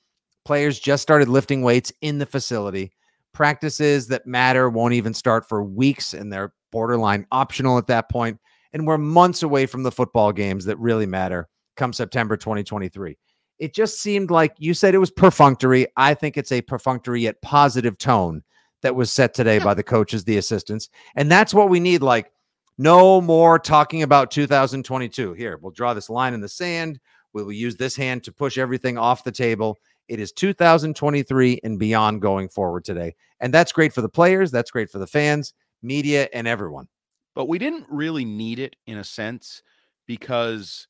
Players 0.45 0.81
just 0.81 1.03
started 1.03 1.29
lifting 1.29 1.63
weights 1.63 1.93
in 2.01 2.19
the 2.19 2.27
facility. 2.27 2.93
Practices 3.35 4.07
that 4.09 4.27
matter 4.27 4.71
won't 4.71 4.95
even 4.95 5.13
start 5.13 5.47
for 5.47 5.63
weeks 5.63 6.15
and 6.15 6.33
they're 6.33 6.55
borderline 6.73 7.27
optional 7.31 7.77
at 7.77 7.87
that 7.89 8.09
point. 8.09 8.39
And 8.73 8.87
we're 8.87 8.99
months 8.99 9.43
away 9.43 9.67
from 9.67 9.83
the 9.83 9.93
football 9.93 10.33
games 10.33 10.65
that 10.65 10.79
really 10.79 11.07
matter 11.07 11.49
come 11.77 11.93
September 11.93 12.37
2023. 12.37 13.19
It 13.59 13.75
just 13.75 14.01
seemed 14.01 14.31
like 14.31 14.55
you 14.59 14.75
said 14.75 14.95
it 14.95 14.99
was 14.99 15.11
perfunctory. 15.11 15.87
I 15.97 16.15
think 16.15 16.37
it's 16.37 16.53
a 16.53 16.63
perfunctory 16.63 17.23
yet 17.23 17.41
positive 17.43 17.99
tone 17.99 18.43
that 18.83 18.97
was 18.97 19.13
set 19.13 19.35
today 19.35 19.59
by 19.59 19.75
the 19.75 19.83
coaches, 19.83 20.25
the 20.25 20.37
assistants. 20.37 20.89
And 21.17 21.31
that's 21.31 21.55
what 21.55 21.69
we 21.69 21.81
need. 21.81 22.03
Like, 22.03 22.31
no 22.77 23.21
more 23.21 23.59
talking 23.59 24.03
about 24.03 24.31
2022. 24.31 25.35
Here, 25.35 25.59
we'll 25.61 25.71
draw 25.71 25.95
this 25.95 26.11
line 26.11 26.35
in 26.35 26.41
the 26.41 26.49
sand. 26.49 26.99
We 27.33 27.43
will 27.43 27.53
use 27.53 27.77
this 27.77 27.97
hand 27.97 28.25
to 28.25 28.33
push 28.33 28.59
everything 28.59 28.99
off 28.99 29.25
the 29.25 29.33
table. 29.33 29.79
It 30.09 30.21
is 30.21 30.33
2023 30.33 31.61
and 31.65 31.79
beyond 31.79 32.21
going 32.23 32.49
forward 32.49 32.85
today. 32.85 33.15
And 33.41 33.53
that's 33.53 33.73
great 33.73 33.93
for 33.93 34.03
the 34.03 34.09
players. 34.09 34.51
That's 34.51 34.71
great 34.71 34.91
for 34.91 34.99
the 34.99 35.07
fans, 35.07 35.55
media, 35.83 36.29
and 36.33 36.47
everyone. 36.47 36.89
but 37.35 37.49
we 37.49 37.59
didn't 37.59 37.87
really 37.89 38.25
need 38.25 38.59
it 38.61 38.77
in 38.87 38.99
a 38.99 39.05
sense 39.05 39.63
because 40.07 40.87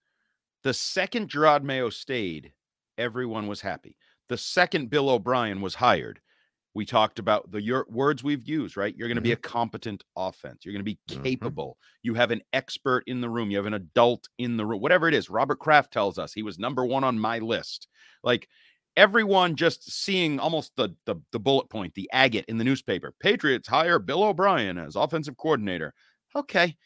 the 0.62 0.74
second 0.74 1.30
Jerod 1.30 1.62
Mayo 1.62 1.90
stayed, 1.90 2.52
everyone 2.98 3.46
was 3.46 3.60
happy. 3.60 3.96
The 4.28 4.36
second 4.36 4.90
Bill 4.90 5.08
O'Brien 5.10 5.60
was 5.60 5.74
hired, 5.74 6.20
we 6.74 6.84
talked 6.84 7.18
about 7.20 7.50
the 7.52 7.62
your 7.62 7.86
words 7.88 8.24
we've 8.24 8.46
used, 8.48 8.76
right? 8.76 8.94
You're 8.96 9.06
going 9.08 9.16
to 9.16 9.20
be 9.22 9.32
a 9.32 9.36
competent 9.36 10.02
offense. 10.16 10.64
You're 10.64 10.72
going 10.72 10.84
to 10.84 10.84
be 10.84 10.98
Mhm. 11.08 11.22
capable. 11.22 11.78
You 12.02 12.14
have 12.14 12.30
an 12.32 12.42
expert 12.52 13.04
in 13.06 13.20
the 13.20 13.28
room. 13.28 13.50
You 13.50 13.58
have 13.58 13.66
an 13.66 13.74
adult 13.74 14.28
in 14.38 14.56
the 14.56 14.66
room. 14.66 14.80
Whatever 14.80 15.06
it 15.06 15.14
is, 15.14 15.30
Robert 15.30 15.60
Kraft 15.60 15.92
tells 15.92 16.18
us 16.18 16.32
he 16.32 16.42
was 16.42 16.58
number 16.58 16.84
one 16.84 17.04
on 17.04 17.18
my 17.18 17.38
list. 17.38 17.86
Like 18.24 18.48
everyone 18.96 19.56
just 19.56 19.90
seeing 19.90 20.38
almost 20.40 20.72
the 20.76 20.94
the, 21.06 21.16
the 21.32 21.40
bullet 21.40 21.68
point, 21.70 21.94
the 21.94 22.08
agate 22.12 22.44
in 22.48 22.58
the 22.58 22.64
newspaper. 22.64 23.12
Patriots 23.20 23.68
hire 23.68 23.98
Bill 23.98 24.22
O'Brien 24.24 24.78
as 24.78 24.96
offensive 24.96 25.36
coordinator. 25.36 25.92
Okay. 26.36 26.76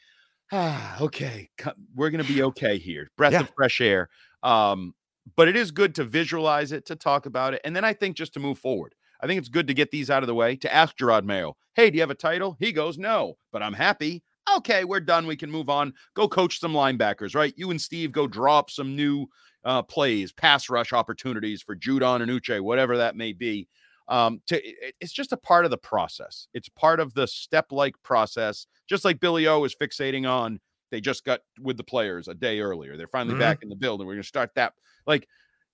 Ah, 0.52 0.98
okay. 1.02 1.48
We're 1.94 2.10
going 2.10 2.24
to 2.24 2.32
be 2.32 2.42
okay 2.44 2.78
here. 2.78 3.08
Breath 3.16 3.32
Yeah. 3.32 3.40
of 3.40 3.52
fresh 3.56 3.80
air. 3.80 4.08
Um, 4.42 4.94
but 5.36 5.48
it 5.48 5.56
is 5.56 5.70
good 5.70 5.94
to 5.96 6.04
visualize 6.04 6.72
it, 6.72 6.86
to 6.86 6.96
talk 6.96 7.26
about 7.26 7.52
it. 7.54 7.60
And 7.64 7.76
then 7.76 7.84
I 7.84 7.92
think 7.92 8.16
just 8.16 8.32
to 8.34 8.40
move 8.40 8.58
forward, 8.58 8.94
I 9.20 9.26
think 9.26 9.38
it's 9.38 9.48
good 9.48 9.66
to 9.66 9.74
get 9.74 9.90
these 9.90 10.08
out 10.10 10.22
of 10.22 10.26
the 10.26 10.34
way, 10.34 10.56
to 10.56 10.72
ask 10.74 10.96
Jerod 10.96 11.24
Mayo, 11.24 11.56
hey, 11.74 11.90
do 11.90 11.96
you 11.96 12.00
have 12.02 12.10
a 12.10 12.14
title? 12.14 12.56
He 12.60 12.72
goes, 12.72 12.96
no, 12.96 13.34
but 13.52 13.62
I'm 13.62 13.74
happy. 13.74 14.22
Okay, 14.56 14.84
we're 14.84 15.00
done. 15.00 15.26
We 15.26 15.37
can 15.37 15.50
move 15.50 15.68
on. 15.68 15.92
Go 16.14 16.28
coach 16.28 16.58
some 16.58 16.72
linebackers, 16.72 17.34
right? 17.34 17.52
You 17.56 17.70
and 17.70 17.80
Steve 17.80 18.12
go 18.12 18.26
drop 18.26 18.70
some 18.70 18.96
new 18.96 19.26
uh, 19.64 19.82
plays, 19.82 20.32
pass 20.32 20.70
rush 20.70 20.92
opportunities 20.92 21.62
for 21.62 21.76
Judon 21.76 22.22
and 22.22 22.30
Uche, 22.30 22.61
whatever 22.61 22.96
that 22.96 23.16
may 23.16 23.32
be. 23.32 23.68
Um, 24.08 24.40
to 24.46 24.56
it- 24.66 24.94
it's 25.00 25.12
just 25.12 25.32
a 25.32 25.37
part 25.37 25.64
of 25.64 25.70
the 25.70 25.76
process. 25.78 26.48
It's 26.54 26.68
part 26.70 26.98
of 27.00 27.12
the 27.14 27.26
step-like 27.26 27.94
process, 28.02 28.66
just 28.88 29.04
like 29.04 29.20
Billy 29.20 29.46
O 29.46 29.64
is 29.64 29.74
fixating 29.74 30.28
on. 30.28 30.61
They 30.90 31.00
just 31.02 31.24
got 31.24 31.40
with 31.61 31.76
the 31.76 31.84
players 31.84 32.28
a 32.28 32.34
day 32.34 32.61
earlier. 32.61 32.96
They're 32.96 33.06
finally 33.06 33.34
Mhm. 33.37 33.40
back 33.40 33.62
in 33.62 33.68
the 33.68 33.76
building. 33.76 34.06
We're 34.06 34.14
going 34.14 34.22
to 34.22 34.28
start 34.28 34.54
that. 34.54 34.72
Like, 35.06 35.28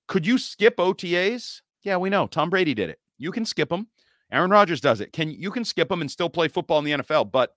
could 0.09 0.27
you 0.27 0.39
skip 0.39 0.77
OTAs? 0.79 1.63
Yeah, 1.85 1.99
we 1.99 2.11
know. 2.11 2.27
Tom 2.27 2.51
Brady 2.51 2.75
did 2.75 2.91
it. 2.91 2.99
You 3.19 3.31
can 3.31 3.45
skip 3.45 3.69
them. 3.69 3.87
Aaron 4.33 4.51
Rodgers 4.51 4.81
does 4.81 5.01
it. 5.01 5.13
Can 5.13 5.31
you 5.31 5.53
can 5.53 5.65
skip 5.65 5.89
them 5.89 6.01
and 6.01 6.11
still 6.11 6.29
play 6.29 6.49
football 6.49 6.81
in 6.81 6.85
the 6.85 6.93
NFL? 6.95 7.27
But 7.31 7.55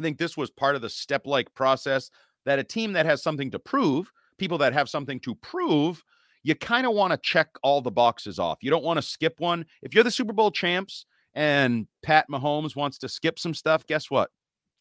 I 0.00 0.02
think 0.02 0.16
this 0.16 0.34
was 0.34 0.50
part 0.50 0.76
of 0.76 0.80
the 0.80 0.88
step-like 0.88 1.54
process 1.54 2.10
that 2.46 2.58
a 2.58 2.64
team 2.64 2.94
that 2.94 3.04
has 3.04 3.22
something 3.22 3.50
to 3.50 3.58
prove, 3.58 4.10
people 4.38 4.56
that 4.56 4.72
have 4.72 4.88
something 4.88 5.20
to 5.20 5.34
prove, 5.34 6.02
you 6.42 6.54
kind 6.54 6.86
of 6.86 6.94
want 6.94 7.12
to 7.12 7.18
check 7.18 7.48
all 7.62 7.82
the 7.82 7.90
boxes 7.90 8.38
off. 8.38 8.56
You 8.62 8.70
don't 8.70 8.82
want 8.82 8.96
to 8.96 9.02
skip 9.02 9.34
one. 9.40 9.66
If 9.82 9.94
you're 9.94 10.02
the 10.02 10.10
Super 10.10 10.32
Bowl 10.32 10.50
champs 10.50 11.04
and 11.34 11.86
Pat 12.02 12.24
Mahomes 12.30 12.74
wants 12.74 12.96
to 13.00 13.10
skip 13.10 13.38
some 13.38 13.52
stuff, 13.52 13.86
guess 13.86 14.10
what? 14.10 14.30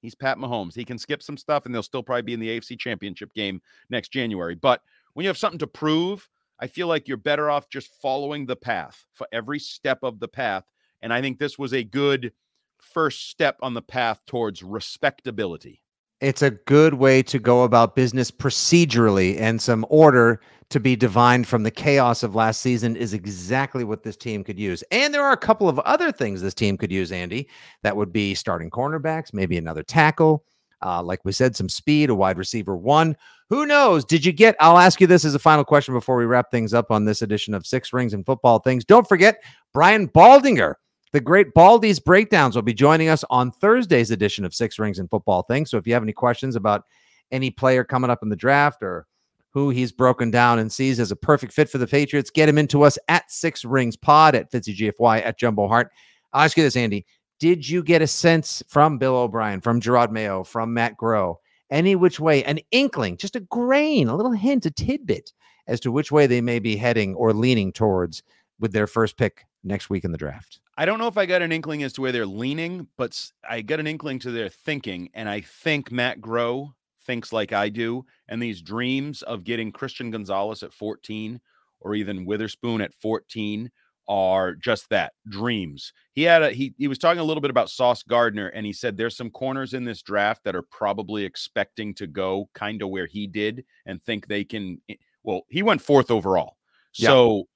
He's 0.01 0.15
Pat 0.15 0.37
Mahomes. 0.37 0.73
He 0.73 0.85
can 0.85 0.97
skip 0.97 1.21
some 1.21 1.35
stuff 1.35 1.65
and 1.65 1.75
they'll 1.75 1.83
still 1.83 2.01
probably 2.01 2.21
be 2.21 2.33
in 2.33 2.39
the 2.39 2.57
AFC 2.57 2.79
Championship 2.79 3.33
game 3.33 3.61
next 3.89 4.13
January. 4.13 4.55
But 4.55 4.79
when 5.15 5.25
you 5.25 5.27
have 5.27 5.37
something 5.37 5.59
to 5.59 5.67
prove, 5.67 6.29
I 6.61 6.67
feel 6.67 6.87
like 6.87 7.09
you're 7.09 7.17
better 7.17 7.49
off 7.49 7.67
just 7.67 7.89
following 8.01 8.45
the 8.45 8.55
path 8.55 9.05
for 9.11 9.27
every 9.33 9.59
step 9.59 9.99
of 10.01 10.21
the 10.21 10.29
path. 10.29 10.63
And 11.01 11.11
I 11.11 11.19
think 11.19 11.39
this 11.39 11.59
was 11.59 11.73
a 11.73 11.83
good 11.83 12.31
first 12.81 13.29
step 13.29 13.57
on 13.61 13.73
the 13.73 13.81
path 13.81 14.19
towards 14.25 14.63
respectability. 14.63 15.81
It's 16.21 16.41
a 16.41 16.51
good 16.51 16.95
way 16.95 17.23
to 17.23 17.39
go 17.39 17.63
about 17.63 17.95
business 17.95 18.29
procedurally, 18.29 19.39
and 19.39 19.61
some 19.61 19.85
order 19.89 20.41
to 20.69 20.79
be 20.79 20.95
divined 20.95 21.47
from 21.47 21.63
the 21.63 21.71
chaos 21.71 22.23
of 22.23 22.35
last 22.35 22.61
season 22.61 22.95
is 22.95 23.13
exactly 23.13 23.83
what 23.83 24.03
this 24.03 24.17
team 24.17 24.43
could 24.43 24.59
use. 24.59 24.83
And 24.91 25.13
there 25.13 25.23
are 25.23 25.31
a 25.31 25.37
couple 25.37 25.69
of 25.69 25.79
other 25.79 26.11
things 26.11 26.41
this 26.41 26.53
team 26.53 26.77
could 26.77 26.91
use, 26.91 27.11
Andy. 27.11 27.47
That 27.83 27.95
would 27.95 28.11
be 28.11 28.35
starting 28.35 28.69
cornerbacks, 28.69 29.33
maybe 29.33 29.57
another 29.57 29.81
tackle. 29.81 30.43
Uh, 30.81 31.01
like 31.01 31.19
we 31.25 31.31
said, 31.31 31.55
some 31.55 31.67
speed, 31.69 32.09
a 32.09 32.15
wide 32.15 32.37
receiver 32.37 32.75
one. 32.75 33.15
Who 33.49 33.65
knows? 33.65 34.05
Did 34.05 34.23
you 34.23 34.31
get? 34.31 34.55
I'll 34.59 34.77
ask 34.77 35.01
you 35.01 35.07
this 35.07 35.25
as 35.25 35.35
a 35.35 35.39
final 35.39 35.65
question 35.65 35.93
before 35.93 36.15
we 36.15 36.25
wrap 36.25 36.51
things 36.51 36.73
up 36.73 36.91
on 36.91 37.03
this 37.03 37.21
edition 37.21 37.53
of 37.53 37.65
Six 37.65 37.91
Rings 37.91 38.13
and 38.13 38.25
Football 38.25 38.59
Things. 38.59 38.85
Don't 38.85 39.07
forget, 39.07 39.41
Brian 39.73 40.07
Baldinger, 40.07 40.75
the 41.11 41.21
great 41.21 41.53
Baldy's 41.53 41.99
Breakdowns, 41.99 42.55
will 42.55 42.61
be 42.61 42.73
joining 42.73 43.09
us 43.09 43.23
on 43.29 43.51
Thursday's 43.51 44.11
edition 44.11 44.45
of 44.45 44.53
Six 44.53 44.77
Rings 44.77 44.99
and 44.99 45.09
Football 45.09 45.43
Things. 45.43 45.71
So 45.71 45.77
if 45.77 45.87
you 45.87 45.93
have 45.93 46.03
any 46.03 46.13
questions 46.13 46.55
about 46.55 46.85
any 47.31 47.49
player 47.49 47.83
coming 47.83 48.09
up 48.09 48.23
in 48.23 48.29
the 48.29 48.35
draft 48.35 48.83
or 48.83 49.07
who 49.51 49.71
he's 49.71 49.91
broken 49.91 50.29
down 50.29 50.59
and 50.59 50.71
sees 50.71 50.99
as 50.99 51.11
a 51.11 51.15
perfect 51.15 51.53
fit 51.53 51.69
for 51.69 51.79
the 51.79 51.87
Patriots, 51.87 52.29
get 52.29 52.47
him 52.47 52.57
into 52.57 52.83
us 52.83 52.97
at 53.07 53.31
Six 53.31 53.65
Rings 53.65 53.97
Pod 53.97 54.35
at 54.35 54.51
Fitzy 54.51 54.75
GFY 54.75 55.25
at 55.25 55.39
Jumbo 55.39 55.67
Hart. 55.67 55.91
I'll 56.33 56.45
ask 56.45 56.55
you 56.55 56.63
this, 56.63 56.75
Andy. 56.75 57.05
Did 57.39 57.67
you 57.67 57.81
get 57.81 58.01
a 58.01 58.07
sense 58.07 58.61
from 58.67 58.97
Bill 58.97 59.15
O'Brien, 59.15 59.61
from 59.61 59.81
Jerod 59.81 60.11
Mayo, 60.11 60.43
from 60.43 60.73
Matt 60.73 60.97
Groh, 60.97 61.37
any 61.71 61.95
which 61.95 62.19
way, 62.19 62.43
an 62.43 62.59
inkling, 62.71 63.17
just 63.17 63.35
a 63.35 63.39
grain, 63.39 64.09
a 64.09 64.15
little 64.15 64.31
hint, 64.31 64.65
a 64.65 64.71
tidbit 64.71 65.33
as 65.67 65.79
to 65.79 65.91
which 65.91 66.11
way 66.11 66.27
they 66.27 66.41
may 66.41 66.59
be 66.59 66.75
heading 66.75 67.15
or 67.15 67.33
leaning 67.33 67.71
towards 67.71 68.21
with 68.59 68.73
their 68.73 68.87
first 68.87 69.17
pick 69.17 69.45
next 69.63 69.89
week 69.89 70.03
in 70.03 70.11
the 70.11 70.17
draft? 70.17 70.59
I 70.77 70.85
don't 70.85 70.99
know 70.99 71.07
if 71.07 71.17
I 71.17 71.25
got 71.25 71.41
an 71.41 71.51
inkling 71.51 71.83
as 71.83 71.93
to 71.93 72.01
where 72.01 72.11
they're 72.11 72.25
leaning, 72.25 72.87
but 72.97 73.19
I 73.47 73.61
got 73.61 73.79
an 73.79 73.87
inkling 73.87 74.19
to 74.19 74.31
their 74.31 74.49
thinking. 74.49 75.09
And 75.13 75.27
I 75.27 75.41
think 75.41 75.91
Matt 75.91 76.21
Groh 76.21 76.73
thinks 77.05 77.33
like 77.33 77.51
I 77.51 77.69
do. 77.69 78.05
And 78.27 78.41
these 78.41 78.61
dreams 78.61 79.21
of 79.23 79.43
getting 79.43 79.71
Christian 79.71 80.11
Gonzalez 80.11 80.63
at 80.63 80.73
14 80.73 81.41
or 81.81 81.95
even 81.95 82.25
Witherspoon 82.25 82.81
at 82.81 82.93
14 82.93 83.71
are 84.07 84.55
just 84.55 84.89
that 84.89 85.13
dreams. 85.27 85.93
He 86.13 86.23
had 86.23 86.41
a 86.41 86.51
he 86.51 86.73
he 86.77 86.87
was 86.87 86.97
talking 86.97 87.19
a 87.19 87.23
little 87.23 87.41
bit 87.41 87.51
about 87.51 87.69
Sauce 87.69 88.01
Gardner 88.01 88.47
and 88.47 88.65
he 88.65 88.73
said 88.73 88.97
there's 88.97 89.15
some 89.15 89.29
corners 89.29 89.75
in 89.75 89.83
this 89.83 90.01
draft 90.01 90.43
that 90.43 90.55
are 90.55 90.63
probably 90.63 91.23
expecting 91.23 91.93
to 91.95 92.07
go 92.07 92.49
kind 92.55 92.81
of 92.81 92.89
where 92.89 93.05
he 93.05 93.27
did 93.27 93.65
and 93.85 94.01
think 94.01 94.27
they 94.27 94.43
can 94.43 94.81
eh, 94.89 94.95
well, 95.23 95.41
he 95.49 95.61
went 95.61 95.81
fourth 95.81 96.09
overall. 96.09 96.57
Yeah. 96.95 97.09
So 97.09 97.47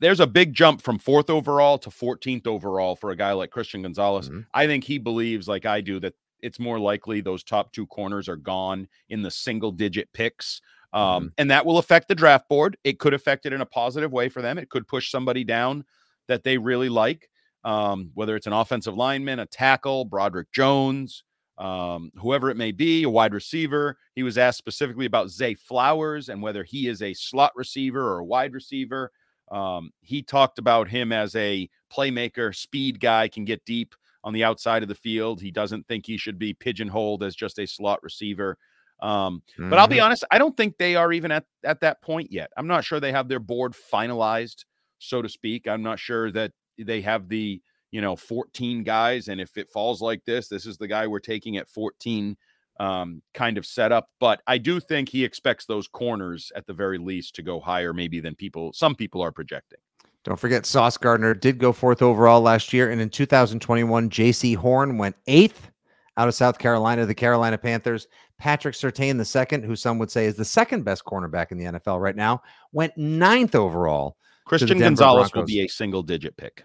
there's 0.00 0.20
a 0.20 0.26
big 0.26 0.52
jump 0.54 0.82
from 0.82 0.98
fourth 0.98 1.30
overall 1.30 1.78
to 1.78 1.90
14th 1.90 2.46
overall 2.46 2.96
for 2.96 3.10
a 3.10 3.16
guy 3.16 3.32
like 3.32 3.50
Christian 3.50 3.82
Gonzalez. 3.82 4.28
Mhm. 4.28 4.46
I 4.52 4.66
think 4.66 4.84
he 4.84 4.98
believes, 4.98 5.48
like 5.48 5.64
I 5.66 5.80
do, 5.80 5.98
that 6.00 6.14
it's 6.40 6.58
more 6.58 6.78
likely 6.78 7.20
those 7.20 7.42
top 7.42 7.72
two 7.72 7.86
corners 7.86 8.28
are 8.28 8.36
gone 8.36 8.88
in 9.08 9.22
the 9.22 9.30
single 9.30 9.72
digit 9.72 10.12
picks. 10.12 10.60
Um, 10.92 11.32
and 11.38 11.50
that 11.50 11.66
will 11.66 11.78
affect 11.78 12.08
the 12.08 12.14
draft 12.14 12.48
board. 12.48 12.76
It 12.84 12.98
could 12.98 13.14
affect 13.14 13.46
it 13.46 13.52
in 13.52 13.60
a 13.60 13.66
positive 13.66 14.12
way 14.12 14.28
for 14.28 14.40
them. 14.42 14.58
It 14.58 14.70
could 14.70 14.86
push 14.86 15.10
somebody 15.10 15.44
down 15.44 15.84
that 16.28 16.44
they 16.44 16.58
really 16.58 16.88
like, 16.88 17.28
um, 17.64 18.10
whether 18.14 18.36
it's 18.36 18.46
an 18.46 18.52
offensive 18.52 18.94
lineman, 18.96 19.38
a 19.40 19.46
tackle, 19.46 20.04
Broderick 20.04 20.52
Jones, 20.52 21.24
um, 21.58 22.12
whoever 22.16 22.50
it 22.50 22.56
may 22.56 22.70
be, 22.72 23.02
a 23.02 23.10
wide 23.10 23.34
receiver. 23.34 23.98
He 24.14 24.22
was 24.22 24.38
asked 24.38 24.58
specifically 24.58 25.06
about 25.06 25.30
Zay 25.30 25.54
Flowers 25.54 26.28
and 26.28 26.42
whether 26.42 26.64
he 26.64 26.86
is 26.86 27.02
a 27.02 27.14
slot 27.14 27.52
receiver 27.56 28.00
or 28.14 28.18
a 28.18 28.24
wide 28.24 28.52
receiver. 28.54 29.10
Um, 29.50 29.90
he 30.00 30.22
talked 30.22 30.58
about 30.58 30.88
him 30.88 31.12
as 31.12 31.34
a 31.36 31.68
playmaker, 31.92 32.54
speed 32.54 33.00
guy, 33.00 33.28
can 33.28 33.44
get 33.44 33.64
deep 33.64 33.94
on 34.24 34.32
the 34.32 34.44
outside 34.44 34.82
of 34.82 34.88
the 34.88 34.94
field. 34.94 35.40
He 35.40 35.50
doesn't 35.50 35.86
think 35.86 36.04
he 36.04 36.16
should 36.16 36.38
be 36.38 36.52
pigeonholed 36.52 37.22
as 37.22 37.36
just 37.36 37.58
a 37.58 37.66
slot 37.66 38.02
receiver. 38.02 38.58
Um, 39.00 39.42
mm-hmm. 39.52 39.70
But 39.70 39.78
I'll 39.78 39.86
be 39.86 39.96
mm-hmm. 39.96 40.06
honest, 40.06 40.24
I 40.30 40.38
don't 40.38 40.56
think 40.56 40.78
they 40.78 40.96
are 40.96 41.12
even 41.12 41.30
at, 41.30 41.44
at 41.64 41.80
that 41.80 42.02
point 42.02 42.32
yet. 42.32 42.50
I'm 42.56 42.66
not 42.66 42.84
sure 42.84 42.98
they 42.98 43.12
have 43.12 43.28
their 43.28 43.38
board 43.38 43.74
finalized, 43.92 44.64
so 44.98 45.22
to 45.22 45.28
speak. 45.28 45.68
I'm 45.68 45.82
not 45.82 45.98
sure 45.98 46.32
that 46.32 46.52
they 46.78 47.00
have 47.02 47.28
the, 47.28 47.60
you 47.90 48.00
know, 48.00 48.16
14 48.16 48.82
guys. 48.82 49.28
And 49.28 49.40
if 49.40 49.56
it 49.56 49.68
falls 49.68 50.00
like 50.00 50.24
this, 50.24 50.48
this 50.48 50.66
is 50.66 50.76
the 50.76 50.88
guy 50.88 51.06
we're 51.06 51.20
taking 51.20 51.56
at 51.56 51.68
14 51.68 52.36
um, 52.80 53.22
kind 53.34 53.58
of 53.58 53.66
setup. 53.66 54.08
But 54.20 54.42
I 54.46 54.58
do 54.58 54.80
think 54.80 55.08
he 55.08 55.24
expects 55.24 55.66
those 55.66 55.88
corners 55.88 56.52
at 56.54 56.66
the 56.66 56.72
very 56.72 56.98
least 56.98 57.34
to 57.36 57.42
go 57.42 57.60
higher, 57.60 57.92
maybe 57.92 58.20
than 58.20 58.34
people, 58.34 58.72
some 58.72 58.94
people 58.94 59.22
are 59.22 59.32
projecting. 59.32 59.78
Don't 60.24 60.38
forget, 60.38 60.66
Sauce 60.66 60.96
Gardner 60.96 61.34
did 61.34 61.58
go 61.58 61.72
fourth 61.72 62.02
overall 62.02 62.40
last 62.40 62.72
year. 62.72 62.90
And 62.90 63.00
in 63.00 63.10
2021, 63.10 64.10
Jaycee 64.10 64.56
Horn 64.56 64.98
went 64.98 65.14
eighth 65.28 65.70
out 66.16 66.26
of 66.26 66.34
South 66.34 66.58
Carolina, 66.58 67.06
the 67.06 67.14
Carolina 67.14 67.56
Panthers. 67.56 68.08
Patrick 68.38 68.74
Surtain, 68.74 69.18
the 69.18 69.24
second, 69.24 69.64
who 69.64 69.76
some 69.76 69.98
would 69.98 70.10
say 70.10 70.26
is 70.26 70.36
the 70.36 70.44
second 70.44 70.84
best 70.84 71.04
cornerback 71.04 71.52
in 71.52 71.58
the 71.58 71.64
NFL 71.64 72.00
right 72.00 72.16
now, 72.16 72.42
went 72.72 72.96
ninth 72.96 73.54
overall. 73.54 74.16
Christian 74.46 74.78
Gonzalez 74.78 75.30
Broncos. 75.30 75.34
will 75.34 75.46
be 75.46 75.60
a 75.60 75.68
single 75.68 76.02
digit 76.02 76.36
pick. 76.36 76.64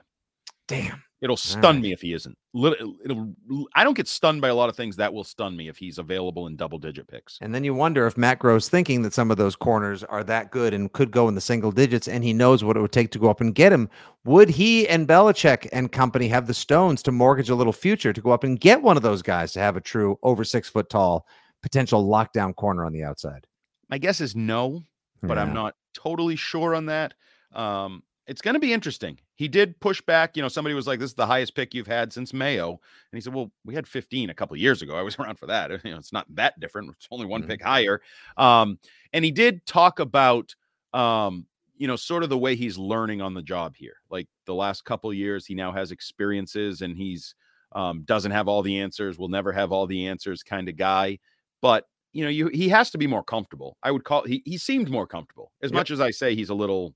Damn. 0.67 1.03
It'll 1.21 1.37
stun 1.37 1.75
right. 1.75 1.81
me 1.83 1.91
if 1.91 2.01
he 2.01 2.13
isn't. 2.13 2.35
It'll, 2.55 2.95
it'll, 3.05 3.35
I 3.75 3.83
don't 3.83 3.95
get 3.95 4.07
stunned 4.07 4.41
by 4.41 4.47
a 4.47 4.55
lot 4.55 4.69
of 4.69 4.75
things 4.75 4.95
that 4.95 5.13
will 5.13 5.23
stun 5.23 5.55
me 5.55 5.67
if 5.67 5.77
he's 5.77 5.99
available 5.99 6.47
in 6.47 6.55
double 6.55 6.79
digit 6.79 7.07
picks. 7.07 7.37
And 7.41 7.53
then 7.53 7.63
you 7.63 7.75
wonder 7.75 8.07
if 8.07 8.17
Matt 8.17 8.39
Groh's 8.39 8.69
thinking 8.69 9.03
that 9.03 9.13
some 9.13 9.29
of 9.29 9.37
those 9.37 9.55
corners 9.55 10.03
are 10.03 10.23
that 10.23 10.49
good 10.49 10.73
and 10.73 10.91
could 10.91 11.11
go 11.11 11.27
in 11.27 11.35
the 11.35 11.41
single 11.41 11.71
digits, 11.71 12.07
and 12.07 12.23
he 12.23 12.33
knows 12.33 12.63
what 12.63 12.75
it 12.75 12.81
would 12.81 12.91
take 12.91 13.11
to 13.11 13.19
go 13.19 13.29
up 13.29 13.39
and 13.39 13.53
get 13.53 13.71
him. 13.71 13.87
Would 14.25 14.49
he 14.49 14.87
and 14.87 15.07
Belichick 15.07 15.69
and 15.71 15.91
company 15.91 16.27
have 16.29 16.47
the 16.47 16.55
stones 16.55 17.03
to 17.03 17.11
mortgage 17.11 17.51
a 17.51 17.55
little 17.55 17.73
future 17.73 18.13
to 18.13 18.21
go 18.21 18.31
up 18.31 18.43
and 18.43 18.59
get 18.59 18.81
one 18.81 18.97
of 18.97 19.03
those 19.03 19.21
guys 19.21 19.51
to 19.53 19.59
have 19.59 19.77
a 19.77 19.81
true 19.81 20.17
over 20.23 20.43
six 20.43 20.69
foot 20.69 20.89
tall 20.89 21.27
potential 21.61 22.03
lockdown 22.03 22.55
corner 22.55 22.83
on 22.83 22.93
the 22.93 23.03
outside? 23.03 23.45
My 23.89 23.99
guess 23.99 24.21
is 24.21 24.35
no, 24.35 24.81
but 25.21 25.37
yeah. 25.37 25.43
I'm 25.43 25.53
not 25.53 25.75
totally 25.93 26.35
sure 26.35 26.73
on 26.73 26.87
that. 26.87 27.13
Um, 27.53 28.01
it's 28.27 28.41
going 28.41 28.53
to 28.53 28.59
be 28.59 28.71
interesting. 28.71 29.19
He 29.35 29.47
did 29.47 29.79
push 29.79 30.01
back. 30.01 30.35
You 30.35 30.43
know, 30.43 30.47
somebody 30.47 30.75
was 30.75 30.87
like, 30.87 30.99
"This 30.99 31.11
is 31.11 31.15
the 31.15 31.25
highest 31.25 31.55
pick 31.55 31.73
you've 31.73 31.87
had 31.87 32.13
since 32.13 32.33
Mayo," 32.33 32.69
and 32.69 33.17
he 33.17 33.21
said, 33.21 33.33
"Well, 33.33 33.51
we 33.65 33.73
had 33.73 33.87
15 33.87 34.29
a 34.29 34.33
couple 34.33 34.55
years 34.57 34.81
ago. 34.81 34.95
I 34.95 35.01
was 35.01 35.15
around 35.19 35.39
for 35.39 35.47
that. 35.47 35.71
You 35.83 35.91
know, 35.91 35.97
it's 35.97 36.13
not 36.13 36.27
that 36.35 36.59
different. 36.59 36.91
It's 36.91 37.07
only 37.11 37.25
one 37.25 37.41
mm-hmm. 37.41 37.49
pick 37.49 37.63
higher." 37.63 38.01
Um, 38.37 38.79
and 39.13 39.25
he 39.25 39.31
did 39.31 39.65
talk 39.65 39.99
about, 39.99 40.55
um, 40.93 41.45
you 41.77 41.87
know, 41.87 41.95
sort 41.95 42.23
of 42.23 42.29
the 42.29 42.37
way 42.37 42.55
he's 42.55 42.77
learning 42.77 43.21
on 43.21 43.33
the 43.33 43.41
job 43.41 43.75
here. 43.75 43.95
Like 44.09 44.27
the 44.45 44.55
last 44.55 44.85
couple 44.85 45.13
years, 45.13 45.45
he 45.45 45.55
now 45.55 45.71
has 45.71 45.91
experiences, 45.91 46.81
and 46.81 46.95
he's 46.95 47.35
um, 47.73 48.03
doesn't 48.03 48.31
have 48.31 48.47
all 48.47 48.61
the 48.61 48.79
answers. 48.79 49.17
Will 49.17 49.29
never 49.29 49.51
have 49.51 49.71
all 49.71 49.87
the 49.87 50.07
answers, 50.07 50.43
kind 50.43 50.69
of 50.69 50.77
guy. 50.77 51.19
But 51.61 51.85
you 52.13 52.23
know, 52.23 52.29
you 52.29 52.47
he 52.47 52.69
has 52.69 52.91
to 52.91 52.97
be 52.97 53.07
more 53.07 53.23
comfortable. 53.23 53.77
I 53.81 53.91
would 53.91 54.03
call 54.03 54.23
he 54.23 54.43
he 54.45 54.57
seemed 54.57 54.89
more 54.89 55.07
comfortable. 55.07 55.51
As 55.63 55.71
yep. 55.71 55.75
much 55.75 55.91
as 55.91 55.99
I 55.99 56.11
say 56.11 56.35
he's 56.35 56.49
a 56.49 56.55
little 56.55 56.93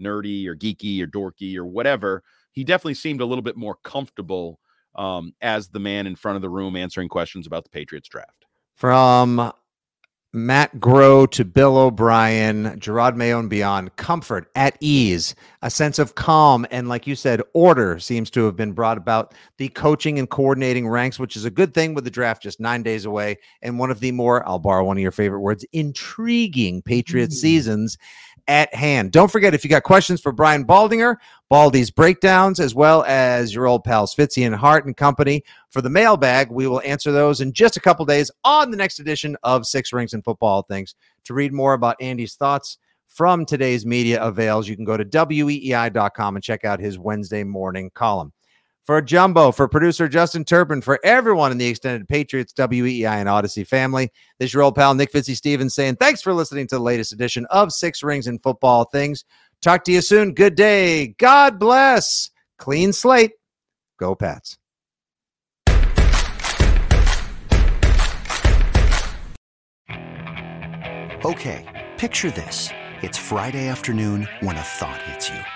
nerdy 0.00 0.46
or 0.46 0.56
geeky 0.56 1.00
or 1.02 1.06
dorky 1.06 1.56
or 1.56 1.64
whatever, 1.64 2.22
he 2.52 2.64
definitely 2.64 2.94
seemed 2.94 3.20
a 3.20 3.26
little 3.26 3.42
bit 3.42 3.56
more 3.56 3.76
comfortable 3.82 4.58
um, 4.94 5.34
as 5.42 5.68
the 5.68 5.78
man 5.78 6.06
in 6.06 6.16
front 6.16 6.36
of 6.36 6.42
the 6.42 6.48
room 6.48 6.76
answering 6.76 7.08
questions 7.08 7.46
about 7.46 7.64
the 7.64 7.70
Patriots 7.70 8.08
draft. 8.08 8.46
From 8.74 9.52
Matt 10.36 10.76
Groh 10.76 11.30
to 11.30 11.46
Bill 11.46 11.78
O'Brien, 11.78 12.78
Jerod 12.78 13.16
Mayo 13.16 13.38
and 13.38 13.48
beyond, 13.48 13.96
comfort, 13.96 14.50
at 14.54 14.76
ease, 14.80 15.34
a 15.62 15.70
sense 15.70 15.98
of 15.98 16.14
calm, 16.14 16.66
and 16.70 16.90
like 16.90 17.06
you 17.06 17.14
said, 17.14 17.40
order 17.54 17.98
seems 17.98 18.28
to 18.32 18.44
have 18.44 18.54
been 18.54 18.72
brought 18.72 18.98
about 18.98 19.32
the 19.56 19.68
coaching 19.68 20.18
and 20.18 20.28
coordinating 20.28 20.86
ranks, 20.88 21.18
which 21.18 21.36
is 21.36 21.46
a 21.46 21.50
good 21.50 21.72
thing 21.72 21.94
with 21.94 22.04
the 22.04 22.10
draft 22.10 22.42
just 22.42 22.60
nine 22.60 22.82
days 22.82 23.06
away. 23.06 23.38
And 23.62 23.78
one 23.78 23.90
of 23.90 24.00
the 24.00 24.12
more, 24.12 24.46
I'll 24.46 24.58
borrow 24.58 24.84
one 24.84 24.98
of 24.98 25.02
your 25.02 25.10
favorite 25.10 25.40
words, 25.40 25.64
intriguing 25.72 26.82
Patriots 26.82 27.36
mm. 27.36 27.40
seasons 27.40 27.96
at 28.48 28.74
hand. 28.74 29.12
Don't 29.12 29.30
forget, 29.30 29.54
if 29.54 29.64
you 29.64 29.70
got 29.70 29.82
questions 29.82 30.20
for 30.20 30.32
Brian 30.32 30.64
Baldinger, 30.64 31.16
Baldy's 31.48 31.90
breakdowns, 31.90 32.60
as 32.60 32.74
well 32.74 33.04
as 33.04 33.54
your 33.54 33.66
old 33.66 33.84
pals 33.84 34.14
Fitzy 34.14 34.46
and 34.46 34.54
Hart 34.54 34.86
and 34.86 34.96
company 34.96 35.42
for 35.70 35.80
the 35.80 35.90
mailbag, 35.90 36.50
we 36.50 36.66
will 36.66 36.80
answer 36.82 37.12
those 37.12 37.40
in 37.40 37.52
just 37.52 37.76
a 37.76 37.80
couple 37.80 38.04
days 38.04 38.30
on 38.44 38.70
the 38.70 38.76
next 38.76 38.98
edition 38.98 39.36
of 39.42 39.66
Six 39.66 39.92
Rings 39.92 40.12
and 40.12 40.24
Football 40.24 40.62
Things. 40.62 40.94
To 41.24 41.34
read 41.34 41.52
more 41.52 41.74
about 41.74 41.96
Andy's 42.00 42.34
thoughts 42.34 42.78
from 43.06 43.46
today's 43.46 43.86
media 43.86 44.22
avails, 44.22 44.68
you 44.68 44.76
can 44.76 44.84
go 44.84 44.96
to 44.96 45.04
weei.com 45.04 46.36
and 46.36 46.44
check 46.44 46.64
out 46.64 46.80
his 46.80 46.98
Wednesday 46.98 47.44
morning 47.44 47.90
column 47.94 48.32
for 48.86 49.02
Jumbo, 49.02 49.50
for 49.50 49.66
producer 49.66 50.08
Justin 50.08 50.44
Turpin, 50.44 50.80
for 50.80 51.00
everyone 51.04 51.50
in 51.50 51.58
the 51.58 51.66
extended 51.66 52.08
Patriots, 52.08 52.52
WEEI, 52.52 53.04
and 53.04 53.28
Odyssey 53.28 53.64
family. 53.64 54.10
This 54.38 54.50
is 54.50 54.54
your 54.54 54.62
old 54.62 54.76
pal 54.76 54.94
Nick 54.94 55.12
Fitzy 55.12 55.36
Stevens 55.36 55.74
saying 55.74 55.96
thanks 55.96 56.22
for 56.22 56.32
listening 56.32 56.68
to 56.68 56.76
the 56.76 56.82
latest 56.82 57.12
edition 57.12 57.46
of 57.50 57.72
Six 57.72 58.02
Rings 58.02 58.28
and 58.28 58.40
Football 58.42 58.84
Things. 58.84 59.24
Talk 59.60 59.82
to 59.84 59.92
you 59.92 60.00
soon. 60.00 60.32
Good 60.32 60.54
day. 60.54 61.08
God 61.18 61.58
bless. 61.58 62.30
Clean 62.58 62.92
slate. 62.92 63.32
Go 63.98 64.14
Pats. 64.14 64.56
Okay, 71.24 71.88
picture 71.96 72.30
this. 72.30 72.70
It's 73.02 73.18
Friday 73.18 73.66
afternoon 73.66 74.28
when 74.40 74.56
a 74.56 74.62
thought 74.62 75.02
hits 75.02 75.28
you. 75.28 75.55